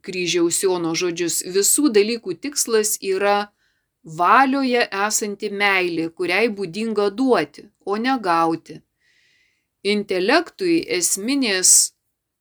kryžiaus 0.00 0.62
Jono 0.64 0.94
žodžius. 0.96 1.42
Visų 1.52 1.90
dalykų 1.92 2.38
tikslas 2.40 2.96
yra 3.04 3.50
valioje 4.06 4.86
esanti 5.06 5.50
meilė, 5.50 6.08
kuriai 6.14 6.48
būdinga 6.48 7.10
duoti, 7.10 7.66
o 7.84 7.98
ne 8.00 8.16
gauti. 8.22 8.80
Intelektui 9.86 10.80
esminės 10.98 11.92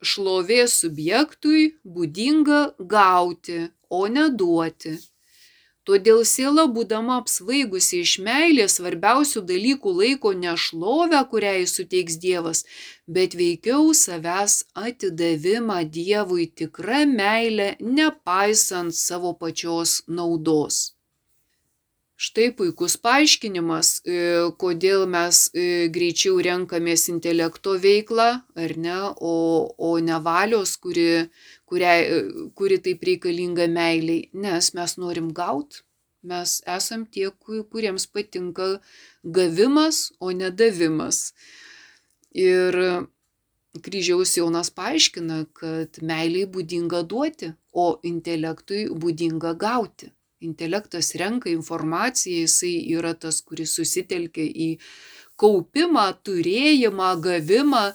šlovės 0.05 0.79
subjektui 0.81 1.75
būdinga 1.83 2.61
gauti, 2.79 3.65
o 3.89 4.05
ne 4.07 4.29
duoti. 4.29 4.95
Todėl 5.85 6.23
siela, 6.25 6.63
būdama 6.75 7.19
apsvaigusi 7.21 7.99
iš 8.05 8.13
meilės, 8.25 8.77
svarbiausių 8.79 9.43
dalykų 9.51 9.93
laiko 9.99 10.31
ne 10.33 10.55
šlovę, 10.63 11.19
kurią 11.29 11.51
jis 11.59 11.75
suteiks 11.77 12.17
Dievas, 12.23 12.63
bet 13.05 13.37
veikiau 13.37 13.93
savęs 13.93 14.57
atidavimą 14.87 15.83
Dievui 15.99 16.49
tikrą 16.61 17.05
meilę, 17.13 17.69
nepaisant 18.01 18.97
savo 18.97 19.37
pačios 19.37 20.01
naudos. 20.07 20.94
Štai 22.15 22.53
puikus 22.55 22.93
paaiškinimas, 23.03 23.89
e, 24.07 24.19
kodėl 24.61 25.01
mes 25.11 25.49
e, 25.51 25.89
greičiau 25.91 26.37
renkamės 26.39 27.09
intelekto 27.11 27.73
veiklą, 27.83 28.27
ar 28.55 28.73
ne, 28.79 28.99
o, 29.19 29.33
o 29.75 29.89
ne 29.99 30.21
valios, 30.23 30.77
kuri 30.79 31.25
kuriai, 31.67 32.21
kuri 32.55 32.79
taip 32.85 33.03
reikalinga 33.09 33.67
meiliai, 33.67 34.29
nes 34.31 34.71
mes 34.77 34.95
norim 35.01 35.33
gauti, 35.35 35.83
mes 36.23 36.55
esam 36.77 37.03
tie, 37.03 37.27
kuriems 37.43 38.07
patinka 38.07 38.69
gavimas, 39.23 40.05
o 40.23 40.31
ne 40.31 40.55
davimas. 40.55 41.33
Ir 42.31 42.79
kryžiaus 43.83 44.37
Jonas 44.39 44.71
paaiškina, 44.71 45.45
kad 45.59 45.99
meiliai 45.99 46.47
būdinga 46.47 47.03
duoti, 47.03 47.51
o 47.75 47.99
intelektui 48.07 48.85
būdinga 49.03 49.57
gauti. 49.59 50.14
Intelektas 50.43 51.13
renka 51.15 51.49
informaciją, 51.49 52.43
jisai 52.43 52.73
yra 52.97 53.13
tas, 53.15 53.41
kuris 53.41 53.75
susitelkia 53.77 54.43
į 54.43 54.69
kaupimą, 55.39 56.09
turėjimą, 56.27 57.11
gavimą. 57.23 57.85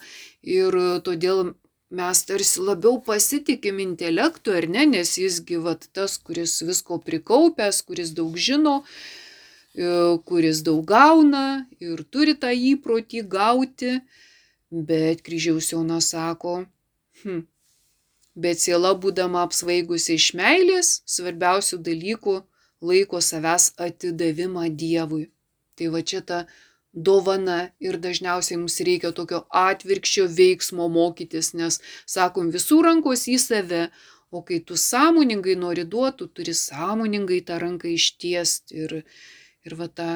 Ir 0.41 0.77
todėl 1.05 1.53
mes 1.91 2.23
tarsi 2.25 2.63
labiau 2.63 3.01
pasitikim 3.03 3.81
intelektu, 3.83 4.55
ar 4.57 4.67
ne, 4.71 4.87
nes 4.87 5.17
jisgi 5.19 5.59
vat 5.61 5.89
tas, 5.93 6.17
kuris 6.23 6.61
visko 6.63 7.01
prikaupęs, 7.07 7.83
kuris 7.87 8.15
daug 8.17 8.37
žino, 8.39 8.81
e, 9.75 10.17
kuris 10.25 10.63
daug 10.67 10.85
gauna 10.87 11.67
ir 11.83 12.05
turi 12.15 12.37
tą 12.39 12.53
įprotį 12.73 13.25
gauti, 13.37 13.97
bet 14.71 15.25
kryžiaus 15.27 15.73
Jonas 15.73 16.13
sako, 16.15 16.61
hm, 17.23 17.43
bet 18.45 18.63
siela 18.65 18.95
būdama 19.03 19.45
apsvaigusi 19.47 20.17
iš 20.21 20.31
meilės, 20.41 20.95
svarbiausių 21.15 21.81
dalykų 21.89 22.37
laiko 22.91 23.21
savęs 23.21 23.73
atidavimą 23.87 24.69
Dievui. 24.83 25.29
Tai 25.77 25.91
va 25.95 26.03
čia 26.13 26.21
ta 26.31 26.41
dovana 26.93 27.59
ir 27.87 27.99
dažniausiai 28.05 28.59
mums 28.61 28.81
reikia 28.87 29.13
tokio 29.17 29.45
atvirkščio 29.65 30.27
veiksmo 30.39 30.89
mokytis, 30.93 31.53
nes 31.55 31.79
sakom 32.07 32.51
visų 32.55 32.81
rankos 32.87 33.29
į 33.31 33.39
save, 33.39 33.85
o 34.31 34.43
kai 34.47 34.61
tu 34.67 34.77
sąmoningai 34.79 35.57
nori 35.59 35.85
duoti, 35.85 36.19
tu 36.19 36.27
turi 36.41 36.55
sąmoningai 36.55 37.41
tą 37.47 37.59
ranką 37.63 37.91
ištiesti 37.91 38.83
ir, 38.85 38.97
ir 39.67 39.79
va 39.79 39.89
tą 39.89 40.11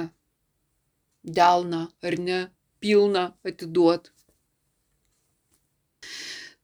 delną 1.25 1.87
ar 2.03 2.18
ne 2.18 2.41
pilną 2.81 3.31
atiduoti. 3.49 4.11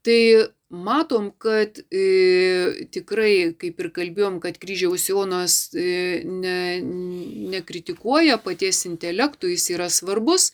Tai 0.04 0.20
matom, 0.70 1.30
kad 1.38 1.80
e, 1.90 2.86
tikrai, 2.94 3.52
kaip 3.58 3.82
ir 3.82 3.90
kalbėjom, 3.94 4.38
kad 4.42 4.58
kryžiaus 4.62 5.08
Jonas 5.10 5.56
e, 5.74 6.22
ne, 6.24 6.78
nekritikuoja 7.50 8.38
paties 8.42 8.84
intelektų, 8.86 9.50
jis 9.50 9.66
yra 9.74 9.90
svarbus, 9.90 10.50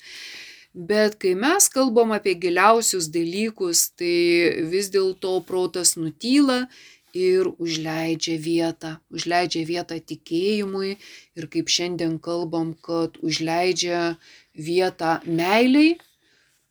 bet 0.73 1.19
kai 1.21 1.35
mes 1.37 1.69
kalbam 1.73 2.17
apie 2.17 2.35
giliausius 2.41 3.11
dalykus, 3.13 3.91
tai 3.97 4.67
vis 4.73 4.89
dėlto 4.93 5.39
protas 5.49 5.97
nutyla 6.01 6.65
ir 7.17 7.49
užleidžia 7.61 8.37
vietą, 8.41 8.97
užleidžia 9.13 9.65
vietą 9.69 10.01
tikėjimui 10.01 10.97
ir 11.37 11.49
kaip 11.53 11.69
šiandien 11.73 12.19
kalbam, 12.21 12.75
kad 12.81 13.17
užleidžia 13.25 14.17
vietą 14.57 15.21
meiliai, 15.25 15.97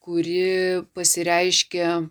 kuri 0.06 0.86
pasireiškia 0.94 2.06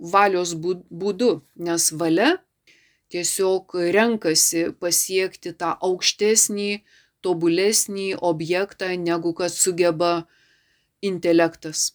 valios 0.00 0.54
būdu, 0.54 1.30
nes 1.56 1.90
valia 1.92 2.38
tiesiog 3.10 3.74
renkasi 3.94 4.70
pasiekti 4.80 5.52
tą 5.52 5.74
aukštesnį, 5.82 6.82
tobulesnį 7.20 8.14
objektą, 8.16 8.94
negu 8.96 9.34
kad 9.34 9.52
sugeba 9.52 10.26
intelektas. 11.02 11.92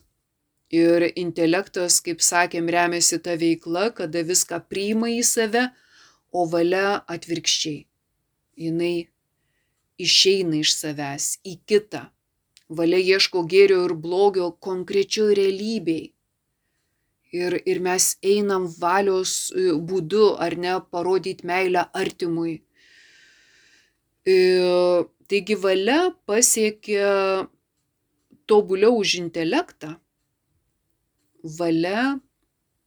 Ir 0.76 1.06
intelektas, 1.16 2.02
kaip 2.04 2.22
sakėm, 2.22 2.70
remiasi 2.70 3.20
ta 3.24 3.36
veikla, 3.40 3.92
kada 3.96 4.26
viską 4.26 4.60
priima 4.70 5.12
į 5.14 5.22
save, 5.24 5.70
o 6.36 6.46
valia 6.52 7.00
atvirkščiai. 7.08 7.86
Jis 8.56 9.08
išeina 9.98 10.60
iš 10.60 10.74
savęs 10.76 11.38
į 11.48 11.60
kitą 11.68 12.10
Valia 12.70 12.98
ieško 12.98 13.44
gėrio 13.46 13.84
ir 13.86 13.94
blogio 13.94 14.50
konkrečioj 14.68 15.36
realybėj. 15.38 16.06
Ir, 17.36 17.58
ir 17.68 17.80
mes 17.84 18.16
einam 18.24 18.66
valios 18.80 19.52
e, 19.52 19.74
būdu, 19.76 20.38
ar 20.40 20.56
ne, 20.58 20.80
parodyti 20.92 21.46
meilę 21.46 21.84
artimui. 21.94 22.64
E, 24.26 24.36
taigi 25.30 25.58
valia 25.60 26.16
pasiekia 26.26 27.50
tobuliau 28.48 28.98
už 29.02 29.18
intelektą. 29.20 29.98
Valia 31.44 32.16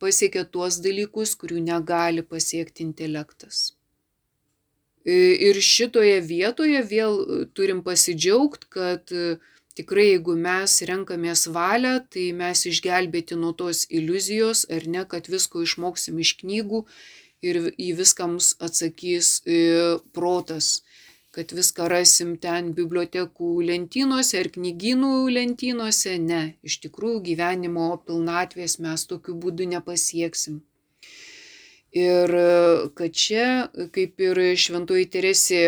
pasiekia 0.03 0.47
tuos 0.49 0.81
dalykus, 0.83 1.37
kurių 1.39 1.61
negali 1.63 2.25
pasiekti 2.27 2.83
intelektas. 2.87 3.77
E, 5.05 5.15
ir 5.51 5.61
šitoje 5.63 6.19
vietoje 6.25 6.83
vėl 6.83 7.21
turim 7.55 7.85
pasidžiaugti, 7.87 8.73
kad 8.75 9.15
tikrai 9.79 10.09
jeigu 10.09 10.35
mes 10.35 10.75
renkamės 10.91 11.47
valią, 11.55 11.95
tai 12.11 12.27
mes 12.35 12.65
išgelbėti 12.67 13.39
nuo 13.39 13.53
tos 13.61 13.85
iliuzijos, 13.95 14.65
ar 14.75 14.87
ne, 14.91 15.05
kad 15.13 15.31
visko 15.31 15.63
išmoksim 15.63 16.19
iš 16.25 16.35
knygų 16.41 16.83
ir 17.47 17.61
į 17.79 17.93
viską 18.01 18.27
mums 18.33 18.49
atsakys 18.65 19.37
e, 19.47 19.59
protas, 20.17 20.81
kad 21.31 21.53
viską 21.55 21.87
rasim 21.93 22.33
ten 22.43 22.73
bibliotekų 22.75 23.51
lentynose 23.69 24.41
ar 24.41 24.51
knygynų 24.57 25.13
lentynose. 25.37 26.17
Ne, 26.19 26.41
iš 26.67 26.81
tikrųjų 26.83 27.21
gyvenimo 27.29 27.93
pilnatvės 28.09 28.81
mes 28.83 29.07
tokiu 29.07 29.37
būdu 29.39 29.69
nepasieksim. 29.77 30.65
Ir 31.95 32.35
kad 32.99 33.15
čia, 33.17 33.45
kaip 33.95 34.19
ir 34.21 34.41
šventoji 34.61 35.07
Teresė 35.15 35.63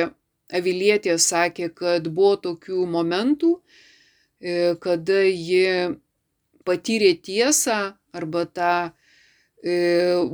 Avilietė 0.50 1.14
sakė, 1.22 1.70
kad 1.78 2.10
buvo 2.10 2.34
tokių 2.48 2.82
momentų, 2.90 3.54
E, 3.60 3.89
kada 4.80 5.20
ji 5.28 5.96
patyrė 6.64 7.12
tiesą 7.26 7.78
arba 8.12 8.44
tą 8.46 8.72
e, 8.88 9.74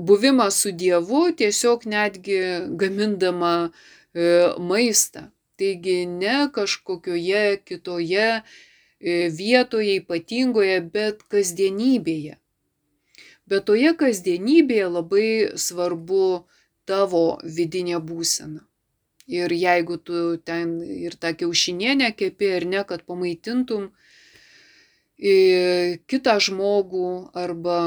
buvimą 0.08 0.50
su 0.50 0.72
Dievu 0.72 1.22
tiesiog 1.40 1.86
netgi 1.86 2.38
gamindama 2.80 3.54
e, 3.66 4.52
maistą. 4.58 5.30
Taigi 5.56 6.04
ne 6.06 6.50
kažkokioje 6.52 7.62
kitoje 7.64 8.42
vietoje 9.38 9.94
ypatingoje, 10.02 10.76
bet 10.92 11.22
kasdienybėje. 11.32 12.36
Bet 13.48 13.64
toje 13.68 13.92
kasdienybėje 13.96 14.88
labai 14.92 15.28
svarbu 15.56 16.44
tavo 16.84 17.24
vidinė 17.58 18.02
būsena. 18.04 18.66
Ir 19.26 19.50
jeigu 19.50 19.96
tu 19.98 20.36
ten 20.46 20.76
ir 20.86 21.16
tą 21.18 21.32
kiaušinienę 21.34 22.12
kepi 22.14 22.50
ar 22.58 22.66
ne, 22.72 22.82
kad 22.86 23.02
pamaitintum 23.02 23.90
kitą 26.06 26.36
žmogų 26.46 27.08
arba 27.34 27.78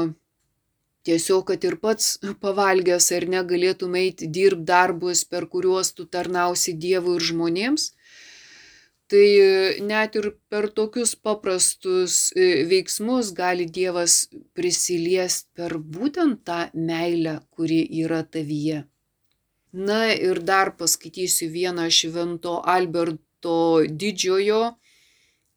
tiesiog, 1.06 1.46
kad 1.48 1.64
ir 1.64 1.78
pats 1.80 2.18
pavalgęs 2.42 3.08
ar 3.16 3.26
negalėtum 3.34 3.96
eiti 3.96 4.28
dirbti 4.28 4.66
darbus, 4.68 5.24
per 5.24 5.46
kuriuos 5.46 5.94
tu 5.96 6.04
tarnausi 6.04 6.74
Dievui 6.76 7.16
ir 7.16 7.26
žmonėms, 7.30 7.86
tai 9.10 9.26
net 9.80 10.18
ir 10.20 10.32
per 10.52 10.68
tokius 10.76 11.16
paprastus 11.16 12.30
veiksmus 12.36 13.32
gali 13.34 13.66
Dievas 13.66 14.26
prisiliesti 14.54 15.48
per 15.56 15.78
būtent 15.78 16.44
tą 16.44 16.66
meilę, 16.74 17.40
kuri 17.50 17.80
yra 18.04 18.22
tavyje. 18.22 18.84
Na 19.72 20.10
ir 20.12 20.42
dar 20.42 20.72
paskaitysiu 20.76 21.50
vieną 21.50 21.86
Švento 21.90 22.58
Alberto 22.66 23.82
didžiojo 23.86 24.74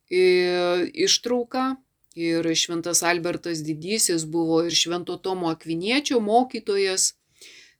e, 0.09 0.21
ištrauką. 0.93 1.75
Ir 2.13 2.45
Šventas 2.53 3.01
Albertas 3.01 3.63
didysis 3.65 4.27
buvo 4.29 4.61
ir 4.67 4.71
Švento 4.71 5.17
Tomo 5.17 5.49
Akviniečio 5.49 6.19
mokytojas. 6.21 7.15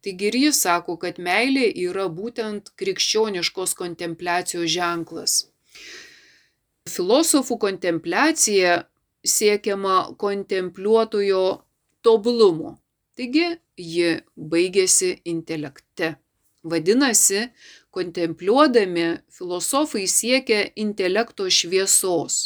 Taigi 0.02 0.26
ir 0.32 0.36
jis 0.36 0.62
sako, 0.66 0.98
kad 0.98 1.22
meilė 1.22 1.68
yra 1.70 2.08
būtent 2.10 2.74
krikščioniškos 2.82 3.76
kontempliacijos 3.78 4.72
ženklas. 4.74 5.36
Filosofų 6.90 7.60
kontempliacija 7.62 8.74
siekiama 9.24 10.16
kontempliuotojo 10.18 11.46
tobulumo. 12.02 12.80
Taigi 13.14 13.46
ji 13.78 14.10
baigėsi 14.36 15.14
intelekte. 15.30 16.16
Vadinasi, 16.64 17.50
kontempliuodami 17.92 19.08
filosofai 19.30 20.08
siekia 20.08 20.62
intelekto 20.80 21.50
šviesos. 21.52 22.38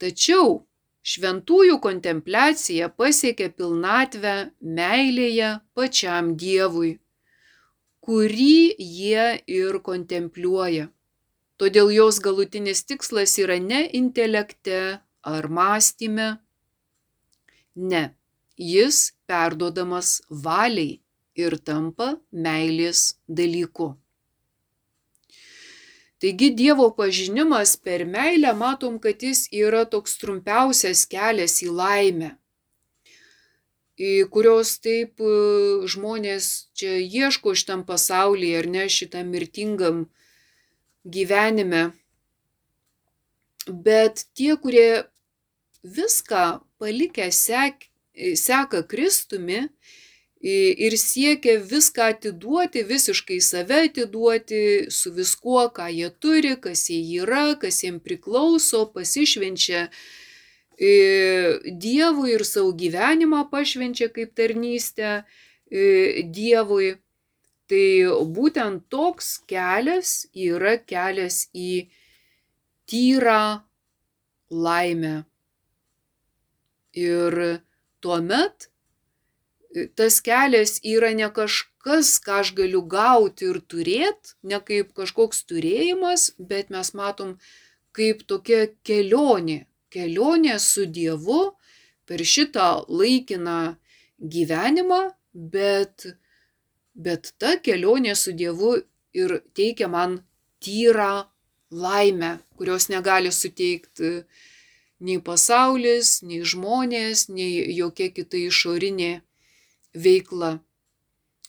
Tačiau 0.00 0.64
šventųjų 1.04 1.76
kontempliacija 1.84 2.88
pasiekia 2.96 3.50
pilnatvę 3.52 4.34
meilėje 4.78 5.50
pačiam 5.76 6.32
Dievui, 6.40 6.96
kurį 8.00 8.74
jie 8.80 9.28
ir 9.60 9.78
kontempliuoja. 9.84 10.88
Todėl 11.60 11.92
jos 11.94 12.18
galutinis 12.24 12.82
tikslas 12.88 13.36
yra 13.38 13.60
ne 13.60 13.84
intelekte 14.00 14.80
ar 15.22 15.48
mąstyme, 15.48 16.32
ne, 17.76 18.04
jis 18.58 19.12
perdodamas 19.28 20.18
valiai 20.30 21.03
ir 21.34 21.58
tampa 21.58 22.14
meilės 22.30 23.14
dalyku. 23.28 23.94
Taigi 26.22 26.48
Dievo 26.56 26.86
pažinimas 26.96 27.74
per 27.76 28.06
meilę 28.08 28.54
matom, 28.56 28.96
kad 29.02 29.20
jis 29.22 29.44
yra 29.52 29.82
toks 29.84 30.14
trumpiausias 30.22 31.02
kelias 31.10 31.58
į 31.60 31.68
laimę, 31.74 32.30
į 34.00 34.12
kurios 34.32 34.78
taip 34.80 35.20
e, 35.20 35.34
žmonės 35.90 36.70
čia 36.78 36.96
ieško 37.02 37.52
šitam 37.58 37.84
pasaulyje 37.84 38.62
ar 38.62 38.70
ne 38.76 38.86
šitam 38.88 39.28
mirtingam 39.34 40.06
gyvenime. 41.04 41.90
Bet 43.68 44.24
tie, 44.32 44.56
kurie 44.56 45.04
viską 45.84 46.60
palikę 46.80 47.28
sek, 47.32 47.90
seka 48.16 48.82
Kristumi, 48.88 49.68
ir 50.44 50.96
siekia 51.00 51.56
viską 51.58 52.10
atiduoti, 52.12 52.82
visiškai 52.84 53.40
save 53.40 53.78
atiduoti 53.88 54.90
su 54.92 55.12
viskuo, 55.12 55.70
ką 55.72 55.88
jie 55.88 56.10
turi, 56.20 56.56
kas 56.60 56.90
jie 56.90 57.22
yra, 57.22 57.54
kas 57.60 57.80
jiems 57.84 58.04
priklauso, 58.04 58.84
pasišvenčia 58.92 59.88
Dievui 60.74 62.32
ir 62.34 62.42
savo 62.42 62.72
gyvenimą 62.74 63.44
pašvenčia 63.50 64.08
kaip 64.10 64.34
tarnystę 64.34 65.22
Dievui. 65.70 66.96
Tai 67.70 67.86
būtent 68.34 68.82
toks 68.92 69.38
kelias 69.48 70.26
yra 70.34 70.74
kelias 70.84 71.46
į 71.56 71.86
tyrą 72.90 73.62
laimę. 74.50 75.24
Ir 76.92 77.38
tuomet 78.04 78.68
tas 79.96 80.20
kelias 80.24 80.78
yra 80.86 81.10
ne 81.14 81.28
kažkas, 81.38 82.18
ką 82.24 82.40
aš 82.42 82.54
galiu 82.58 82.82
gauti 82.96 83.48
ir 83.50 83.60
turėti, 83.70 84.34
ne 84.42 84.60
kaip 84.68 84.94
kažkoks 84.98 85.44
turėjimas, 85.50 86.32
bet 86.38 86.70
mes 86.74 86.92
matom 86.94 87.36
kaip 87.96 88.24
tokia 88.30 88.68
kelionė. 88.86 89.64
Kelionė 89.94 90.58
su 90.58 90.86
Dievu, 90.90 91.54
per 92.06 92.22
šitą 92.26 92.84
laikiną 92.88 93.76
gyvenimą, 94.18 95.02
bet, 95.34 96.08
bet 96.94 97.34
ta 97.38 97.56
kelionė 97.62 98.16
su 98.18 98.34
Dievu 98.34 98.76
ir 99.14 99.38
teikia 99.54 99.88
man 99.90 100.18
tyrą 100.64 101.26
laimę, 101.70 102.38
kurios 102.58 102.88
negali 102.90 103.30
suteikti 103.32 104.24
nei 105.04 105.20
pasaulis, 105.20 106.20
nei 106.22 106.42
žmonės, 106.46 107.28
nei 107.28 107.62
jokia 107.76 108.10
kita 108.14 108.38
išorinė 108.38 109.12
veikla. 109.94 110.58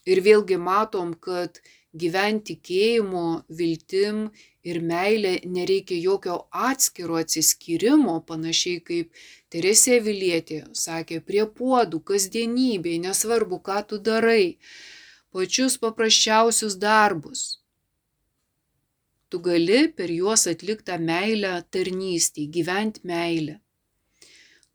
Ir 0.06 0.22
vėlgi 0.22 0.58
matom, 0.62 1.14
kad 1.18 1.58
gyventi 1.96 2.54
tikėjimu, 2.54 3.24
viltim 3.58 4.28
ir 4.66 4.78
meilė 4.82 5.32
nereikia 5.56 5.98
jokio 5.98 6.36
atskiro 6.68 7.18
atsiskyrimo, 7.22 8.20
panašiai 8.28 8.82
kaip 8.86 9.26
Teresė 9.50 9.98
Vilietė 10.04 10.62
sakė, 10.74 11.20
prie 11.26 11.44
puodų, 11.58 12.02
kasdienybėje, 12.10 13.02
nesvarbu, 13.08 13.60
ką 13.66 13.82
tu 13.90 13.98
darai, 13.98 14.58
pačius 15.34 15.78
paprasčiausius 15.82 16.78
darbus. 16.82 17.46
Tu 19.30 19.42
gali 19.42 19.86
per 19.90 20.10
juos 20.14 20.46
atliktą 20.46 21.00
meilę 21.02 21.56
tarnystį, 21.74 22.46
gyventi 22.58 23.02
meilę. 23.10 23.60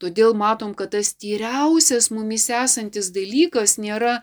Todėl 0.02 0.34
matom, 0.34 0.74
kad 0.74 0.96
tas 0.96 1.12
tyriausias 1.14 2.10
mumis 2.10 2.48
esantis 2.50 3.12
dalykas 3.14 3.78
nėra, 3.78 4.16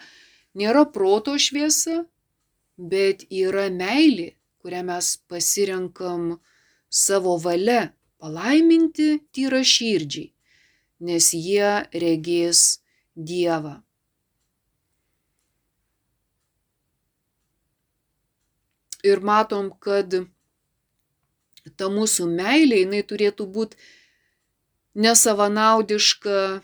nėra 0.58 0.82
proto 0.90 1.36
šviesa, 1.38 2.00
bet 2.74 3.22
yra 3.30 3.68
meilė, 3.70 4.32
kurią 4.58 4.82
mes 4.88 5.10
pasirenkam 5.30 6.32
savo 6.90 7.36
valia 7.44 7.92
palaiminti 8.18 9.20
tyra 9.30 9.60
širdžiai, 9.62 10.32
nes 11.06 11.30
jie 11.34 11.70
regės 11.94 12.80
Dievą. 13.18 13.80
Ir 19.06 19.22
matom, 19.26 19.70
kad 19.82 20.14
ta 21.78 21.88
mūsų 21.90 22.26
meilė, 22.30 22.82
jinai 22.84 23.02
turėtų 23.06 23.46
būti 23.54 23.78
nesavanaudiška, 24.98 26.60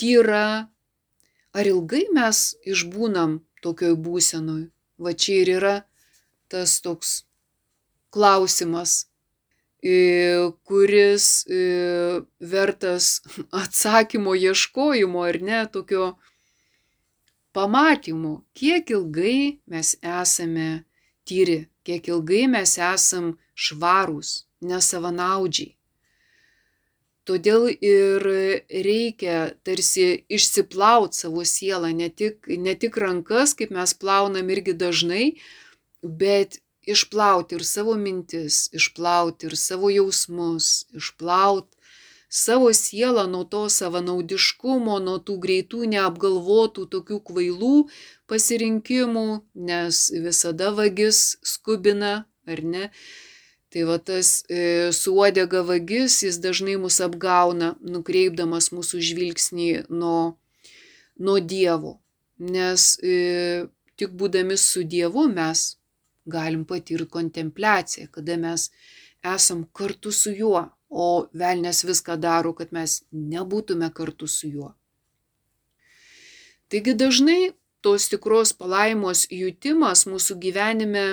tyra. 0.00 0.68
Ar 1.56 1.66
ilgai 1.66 2.06
mes 2.14 2.54
išbūnam 2.68 3.38
tokioj 3.64 3.96
būsenoj? 4.04 4.64
Va 5.02 5.14
čia 5.14 5.42
ir 5.42 5.52
yra 5.58 5.76
tas 6.48 6.78
toks 6.84 7.22
klausimas, 8.14 9.06
kuris 10.68 11.46
vertas 12.40 13.20
atsakymo 13.62 14.34
ieškojimo 14.34 15.22
ar 15.22 15.40
ne, 15.42 15.60
tokio 15.72 16.16
pamatymo, 17.52 18.44
kiek 18.54 18.90
ilgai 18.90 19.58
mes 19.66 19.96
esame 20.02 20.84
tyri, 21.26 21.68
kiek 21.84 22.08
ilgai 22.08 22.46
mes 22.50 22.76
esam 22.78 23.36
švarūs, 23.54 24.44
nesavanaudžiai. 24.60 25.77
Todėl 27.28 27.66
ir 27.68 28.24
reikia 28.72 29.38
tarsi 29.66 30.24
išsiplauti 30.32 31.18
savo 31.24 31.44
sielą, 31.44 31.90
ne 31.92 32.08
tik, 32.08 32.48
ne 32.48 32.72
tik 32.72 32.96
rankas, 33.02 33.52
kaip 33.58 33.74
mes 33.76 33.92
plaunam 33.92 34.48
irgi 34.54 34.72
dažnai, 34.72 35.26
bet 36.00 36.62
išplauti 36.88 37.58
ir 37.58 37.66
savo 37.68 37.98
mintis, 38.00 38.68
išplauti 38.72 39.50
ir 39.50 39.58
savo 39.60 39.90
jausmus, 39.92 40.86
išplauti 40.96 41.76
savo 42.28 42.72
sielą 42.72 43.26
nuo 43.28 43.44
to 43.44 43.66
savanaudiškumo, 43.72 44.98
nuo 45.04 45.16
tų 45.20 45.38
greitų, 45.44 45.84
neapgalvotų, 45.92 46.88
tokių 46.94 47.20
kvailų 47.30 47.76
pasirinkimų, 48.28 49.28
nes 49.68 50.02
visada 50.28 50.72
vagis 50.76 51.38
skubina, 51.42 52.12
ar 52.48 52.64
ne? 52.64 52.90
Tai 53.68 53.82
va 53.84 53.98
tas 54.00 54.28
e, 54.48 54.88
suodega 54.96 55.60
vagis, 55.68 56.22
jis 56.24 56.38
dažnai 56.40 56.78
mus 56.80 57.00
apgauna, 57.04 57.74
nukreipdamas 57.84 58.70
mūsų 58.72 59.00
žvilgsnį 59.10 59.68
nuo, 59.92 60.38
nuo 61.20 61.36
Dievo. 61.40 61.98
Nes 62.38 62.94
e, 63.04 63.66
tik 64.00 64.14
būdami 64.16 64.56
su 64.56 64.86
Dievu 64.88 65.26
mes 65.28 65.74
galim 66.28 66.64
patirti 66.64 67.10
kontempliaciją, 67.12 68.08
kada 68.12 68.36
mes 68.40 68.70
esam 69.34 69.66
kartu 69.72 70.12
su 70.12 70.32
juo, 70.32 70.64
o 70.88 71.28
velnės 71.36 71.84
viską 71.84 72.16
daro, 72.16 72.54
kad 72.56 72.72
mes 72.72 73.02
nebūtume 73.12 73.90
kartu 73.92 74.28
su 74.28 74.48
juo. 74.48 74.72
Taigi 76.68 76.94
dažnai 76.96 77.52
tos 77.84 78.08
tikros 78.12 78.54
palaimos 78.56 79.26
jutimas 79.32 80.06
mūsų 80.08 80.36
gyvenime 80.40 81.04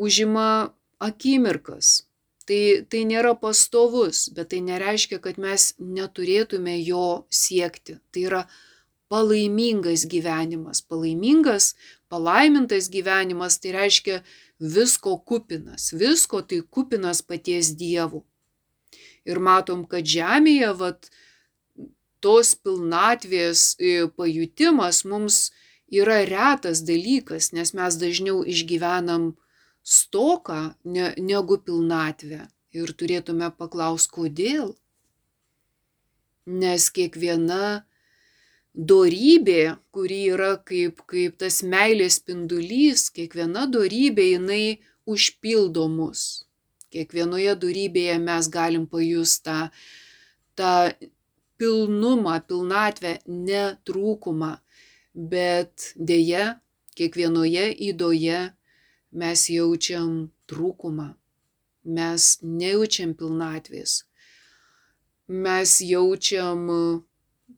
užima 0.00 0.72
akimirkas. 1.00 2.04
Tai, 2.48 2.60
tai 2.90 3.04
nėra 3.06 3.36
pastovus, 3.38 4.24
bet 4.34 4.50
tai 4.50 4.58
nereiškia, 4.66 5.20
kad 5.22 5.38
mes 5.38 5.70
neturėtume 5.78 6.74
jo 6.82 7.26
siekti. 7.30 8.00
Tai 8.10 8.24
yra 8.26 8.40
palaimingas 9.12 10.06
gyvenimas. 10.10 10.82
Palaimingas, 10.82 11.74
palaimintas 12.10 12.88
gyvenimas 12.90 13.60
tai 13.62 13.76
reiškia 13.76 14.20
visko 14.60 15.16
kupinas. 15.22 15.92
Visko 15.94 16.42
tai 16.42 16.62
kupinas 16.62 17.22
paties 17.22 17.74
Dievu. 17.78 18.24
Ir 19.28 19.38
matom, 19.38 19.84
kad 19.86 20.06
žemėje, 20.08 20.72
vat, 20.80 21.10
tos 22.24 22.54
pilnatvės 22.56 23.74
e, 23.78 24.08
pajutimas 24.16 25.04
mums 25.08 25.50
yra 25.90 26.20
retas 26.28 26.84
dalykas, 26.86 27.50
nes 27.56 27.72
mes 27.76 27.96
dažniau 28.00 28.44
išgyvenam 28.46 29.32
stoką 29.82 30.74
ne, 30.84 31.12
negu 31.18 31.58
pilnatvę. 31.58 32.46
Ir 32.70 32.92
turėtume 32.94 33.48
paklausti, 33.58 34.12
kodėl. 34.14 34.74
Nes 36.46 36.86
kiekviena 36.94 37.86
dorybė, 38.74 39.76
kuri 39.90 40.20
yra 40.30 40.52
kaip, 40.66 41.02
kaip 41.10 41.40
tas 41.42 41.62
meilės 41.66 42.20
spindulys, 42.20 43.08
kiekviena 43.10 43.66
dorybė 43.66 44.28
jinai 44.36 44.78
užpildo 45.10 45.88
mus. 45.90 46.44
Kiekvienoje 46.90 47.54
dorybėje 47.58 48.18
mes 48.22 48.48
galim 48.50 48.86
pajusti 48.90 49.44
tą, 49.46 49.58
tą 50.58 50.72
pilnumą, 51.60 52.38
pilnatvę, 52.46 53.18
netrūkumą, 53.26 54.54
bet 55.14 55.92
dėja, 55.98 56.56
kiekvienoje 56.98 57.68
įdoje 57.90 58.40
mes 59.12 59.48
jaučiam 59.50 60.30
trūkumą, 60.50 61.14
mes 61.84 62.38
nejaučiam 62.42 63.14
pilnatvės. 63.18 64.04
Mes 65.30 65.76
jaučiam, 65.86 66.64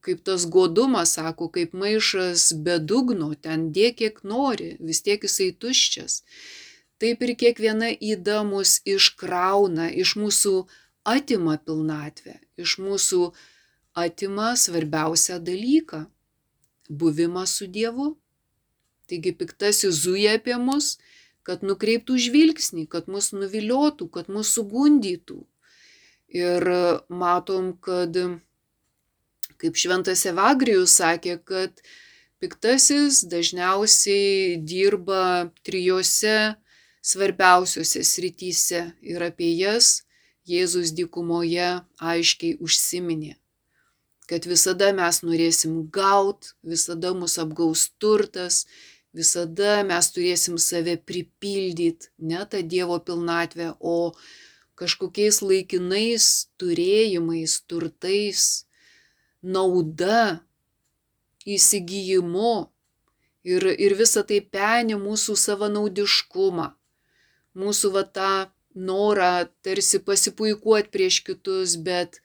kaip 0.05 0.25
tas 0.25 0.45
godumas, 0.47 1.15
sako, 1.17 1.49
kaip 1.53 1.73
maišas 1.73 2.53
be 2.65 2.79
dugno, 2.79 3.33
ten 3.35 3.71
dėk 3.73 4.01
kiek 4.03 4.21
nori, 4.25 4.77
vis 4.81 5.01
tiek 5.05 5.25
jisai 5.25 5.53
tuščias. 5.57 6.23
Taip 7.03 7.23
ir 7.25 7.35
kiekviena 7.35 7.91
įda 7.97 8.43
mus 8.47 8.79
iškrauna, 8.87 9.89
iš 9.91 10.15
mūsų 10.21 10.55
atima 11.09 11.57
pilnatvę, 11.59 12.37
iš 12.61 12.77
mūsų 12.79 13.33
atima 13.99 14.53
svarbiausią 14.57 15.41
dalyką- 15.43 16.05
buvimą 17.01 17.47
su 17.47 17.67
Dievu. 17.67 18.17
Taigi 19.09 19.33
piktasis 19.33 19.95
zuja 20.05 20.37
apie 20.39 20.57
mus 20.57 20.99
kad 21.47 21.65
nukreiptų 21.67 22.19
žvilgsnį, 22.27 22.87
kad 22.91 23.09
mus 23.11 23.33
nuviliotų, 23.35 24.09
kad 24.15 24.31
mus 24.33 24.53
sugundytų. 24.57 25.41
Ir 26.33 26.65
matom, 27.13 27.73
kad, 27.85 28.17
kaip 29.61 29.77
šventas 29.77 30.25
Evagrijus 30.31 30.97
sakė, 31.01 31.37
kad 31.45 31.83
piktasis 32.41 33.21
dažniausiai 33.29 34.57
dirba 34.63 35.51
trijose 35.67 36.55
svarbiausiose 37.03 38.07
srityse 38.07 38.87
ir 39.03 39.29
apie 39.29 39.53
jas 39.59 40.01
Jėzus 40.49 40.91
dykumoje 40.99 41.69
aiškiai 42.03 42.57
užsiminė 42.59 43.37
kad 44.33 44.47
visada 44.49 44.93
mes 44.97 45.19
norėsim 45.27 45.75
gaut, 45.93 46.55
visada 46.65 47.11
mus 47.13 47.35
apgaus 47.43 47.89
turtas, 48.01 48.63
Visada 49.13 49.83
mes 49.85 50.09
turėsim 50.15 50.57
save 50.57 50.97
pripildyti, 51.09 52.09
ne 52.19 52.41
tą 52.49 52.63
Dievo 52.65 52.97
pilnatvę, 53.05 53.75
o 53.81 54.15
kažkokiais 54.81 55.43
laikinais 55.45 56.29
turėjimais, 56.61 57.59
turtais, 57.69 58.65
nauda, 59.43 60.41
įsigijimu. 61.45 62.55
Ir, 63.43 63.67
ir 63.75 63.97
visa 63.99 64.23
tai 64.23 64.39
peni 64.41 64.97
mūsų 64.97 65.35
savanaudiškumą, 65.45 66.69
mūsų 67.59 67.89
va 67.97 68.05
tą 68.07 68.35
norą 68.73 69.33
tarsi 69.67 69.99
pasipuikuoti 69.99 70.93
prieš 70.95 71.19
kitus, 71.27 71.75
bet 71.75 72.23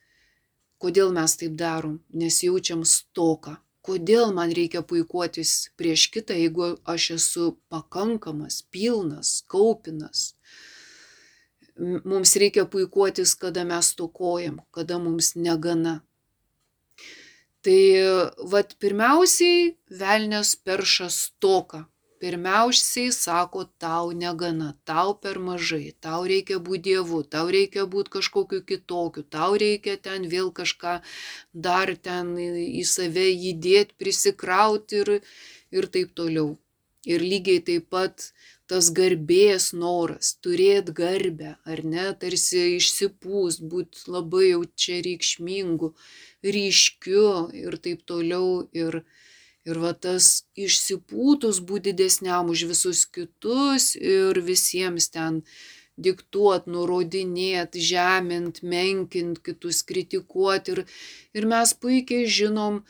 Kodėl 0.78 1.10
mes 1.10 1.34
taip 1.34 1.56
darom? 1.58 1.98
Nes 2.14 2.38
jaučiam 2.44 2.84
stoką. 2.86 3.56
Kodėl 3.88 4.34
man 4.36 4.50
reikia 4.52 4.82
puikuotis 4.84 5.70
prieš 5.80 6.10
kitą, 6.12 6.34
jeigu 6.36 6.74
aš 6.84 7.04
esu 7.14 7.44
pakankamas, 7.72 8.60
pilnas, 8.68 9.30
kaupinas? 9.48 10.34
Mums 11.78 12.34
reikia 12.36 12.66
puikuotis, 12.68 13.32
kada 13.40 13.64
mes 13.64 13.94
stokojam, 13.94 14.58
kada 14.76 14.98
mums 15.00 15.32
negana. 15.40 16.02
Tai 17.64 17.80
vad 18.52 18.76
pirmiausiai 18.82 19.72
velnės 20.02 20.52
perša 20.68 21.08
stoką, 21.14 21.86
pirmiausiai 22.22 23.12
sako 23.14 23.64
tau 23.82 24.12
negana, 24.22 24.68
tau 24.90 25.14
per 25.22 25.38
mažai, 25.48 25.94
tau 26.06 26.20
reikia 26.32 26.58
būti 26.68 26.82
dievu, 26.88 27.22
tau 27.34 27.46
reikia 27.54 27.86
būti 27.94 28.14
kažkokiu 28.18 28.62
kitokiu, 28.70 29.24
tau 29.36 29.56
reikia 29.62 29.96
ten 30.08 30.28
vėl 30.34 30.52
kažką 30.60 30.98
dar 31.68 31.94
ten 32.08 32.34
į 32.38 32.84
save 32.94 33.28
įdėti, 33.50 33.96
prisikrauti 34.00 35.02
ir, 35.02 35.12
ir 35.70 35.90
taip 35.96 36.14
toliau. 36.18 36.56
Ir 37.08 37.22
lygiai 37.24 37.62
taip 37.64 37.88
pat 37.94 38.30
tas 38.68 38.90
garbės 38.92 39.70
noras, 39.72 40.34
turėti 40.44 40.92
garbę, 40.98 41.54
ar 41.64 41.80
ne, 41.92 42.08
tarsi 42.20 42.64
išsipūs, 42.76 43.62
būti 43.70 44.10
labai 44.12 44.50
jau 44.50 44.64
čia 44.76 44.98
reikšmingu, 45.06 45.94
ryškiu 46.44 47.30
ir 47.62 47.78
taip 47.86 48.04
toliau. 48.10 48.66
Ir, 48.76 49.00
Ir 49.68 49.80
va 49.82 49.90
tas 49.92 50.28
išsipūtus 50.56 51.58
būti 51.68 51.92
didesniam 51.92 52.48
už 52.52 52.64
visus 52.70 53.02
kitus 53.04 53.90
ir 53.96 54.38
visiems 54.46 55.10
ten 55.12 55.42
diktuot, 56.06 56.68
nurodinėt, 56.70 57.76
žemint, 57.90 58.62
menkint, 58.62 59.42
kitus 59.44 59.82
kritikuot. 59.88 60.70
Ir, 60.72 60.84
ir 61.36 61.48
mes 61.52 61.74
puikiai 61.82 62.30
žinom 62.38 62.80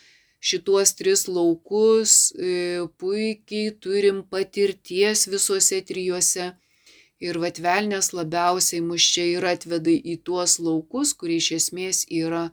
šituos 0.50 0.94
tris 0.98 1.26
laukus, 1.26 2.14
e, 2.36 2.86
puikiai 3.00 3.74
turim 3.82 4.22
patirties 4.34 5.26
visuose 5.32 5.82
trijuose. 5.90 6.52
Ir 7.18 7.40
vatvelnės 7.42 8.12
labiausiai 8.14 8.84
mus 8.86 9.02
čia 9.16 9.24
ir 9.32 9.46
atveda 9.50 9.90
į 9.90 10.20
tuos 10.22 10.60
laukus, 10.62 11.16
kurie 11.18 11.40
iš 11.42 11.50
esmės 11.56 12.04
yra 12.06 12.44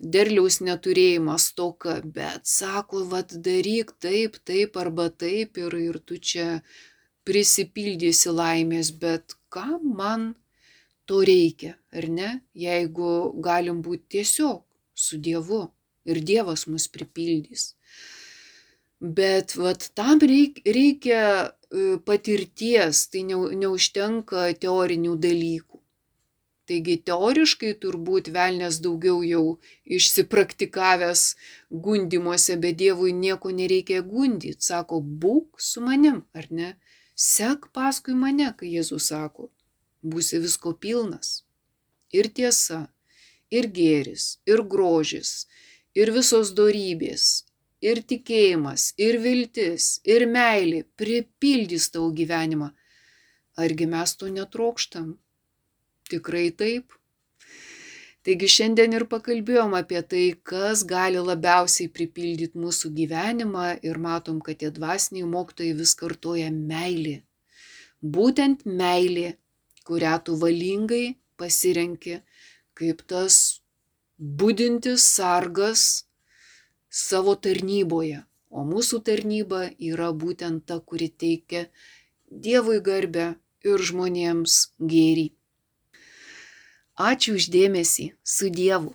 derliaus 0.00 0.60
neturėjimas 0.64 1.50
toka, 1.56 2.00
bet 2.04 2.48
sako, 2.48 3.04
vad 3.12 3.34
daryk 3.44 3.92
taip, 4.00 4.38
taip 4.48 4.76
arba 4.80 5.10
taip 5.10 5.60
ir, 5.60 5.76
ir 5.76 5.98
tu 6.00 6.16
čia 6.16 6.62
prisipildysi 7.28 8.32
laimės, 8.32 8.90
bet 8.96 9.36
kam 9.52 9.92
man 9.98 10.32
to 11.04 11.20
reikia, 11.26 11.76
ar 11.92 12.08
ne, 12.08 12.30
jeigu 12.54 13.10
galim 13.44 13.82
būti 13.84 14.16
tiesiog 14.16 14.64
su 14.94 15.18
Dievu 15.18 15.66
ir 16.08 16.22
Dievas 16.24 16.66
mus 16.70 16.88
pripildys. 16.88 17.74
Bet 19.00 19.54
vat, 19.56 19.86
tam 19.96 20.20
reikia 20.20 21.22
e, 21.48 21.96
patirties, 22.04 23.06
tai 23.12 23.22
neužtenka 23.24 24.50
teorinių 24.60 25.14
dalykų. 25.16 25.69
Taigi 26.70 26.94
teoriškai 27.08 27.72
turbūt 27.82 28.28
velnės 28.34 28.76
daugiau 28.84 29.24
jau 29.26 29.44
išsipraktikavęs 29.96 31.22
gundimuose, 31.86 32.54
bet 32.62 32.76
Dievui 32.78 33.10
nieko 33.22 33.50
nereikia 33.50 34.04
gundyti. 34.06 34.62
Sako, 34.68 35.00
būk 35.24 35.58
su 35.70 35.82
manim, 35.82 36.20
ar 36.32 36.46
ne? 36.58 36.68
Sek 37.18 37.66
paskui 37.74 38.14
mane, 38.14 38.52
kai 38.60 38.70
Jėzus 38.76 39.08
sako, 39.10 39.48
būsi 40.12 40.38
visko 40.44 40.76
pilnas. 40.84 41.32
Ir 42.14 42.30
tiesa, 42.38 42.78
ir 43.50 43.66
gėris, 43.78 44.28
ir 44.46 44.62
grožis, 44.74 45.32
ir 45.98 46.14
visos 46.14 46.52
dorybės, 46.60 47.24
ir 47.82 48.04
tikėjimas, 48.12 48.92
ir 49.08 49.18
viltis, 49.26 49.88
ir 50.06 50.28
meilė 50.36 50.84
pripildys 51.02 51.90
tavo 51.90 52.12
gyvenimą. 52.22 52.70
Argi 53.58 53.90
mes 53.90 54.14
to 54.22 54.30
netrokštam? 54.38 55.10
Tikrai 56.10 56.48
taip. 56.62 56.96
Taigi 58.26 58.50
šiandien 58.52 58.92
ir 58.98 59.06
pakalbėjom 59.12 59.74
apie 59.78 60.02
tai, 60.12 60.24
kas 60.50 60.82
gali 60.84 61.22
labiausiai 61.24 61.88
pripildyti 61.88 62.60
mūsų 62.60 62.92
gyvenimą 62.98 63.68
ir 63.86 64.00
matom, 64.06 64.42
kad 64.44 64.60
tie 64.60 64.68
dvasiniai 64.76 65.28
mokytojai 65.30 65.78
vis 65.78 65.94
kartoja 65.96 66.50
meilį. 66.52 67.16
Būtent 68.16 68.66
meilė, 68.66 69.38
kurią 69.88 70.18
tu 70.26 70.36
valingai 70.42 71.04
pasirenki 71.40 72.20
kaip 72.80 73.02
tas 73.12 73.36
būdintis 74.40 75.04
sargas 75.16 75.82
savo 76.88 77.36
tarnyboje. 77.46 78.22
O 78.50 78.64
mūsų 78.66 79.02
tarnyba 79.06 79.66
yra 79.90 80.10
būtent 80.22 80.64
ta, 80.66 80.80
kuri 80.80 81.10
teikia 81.22 81.68
Dievui 82.30 82.78
garbę 82.86 83.26
ir 83.66 83.82
žmonėms 83.90 84.56
gėrį. 84.92 85.28
Ačiū 87.00 87.38
uždėmesį 87.40 88.10
su 88.28 88.50
Dievu. 88.52 88.90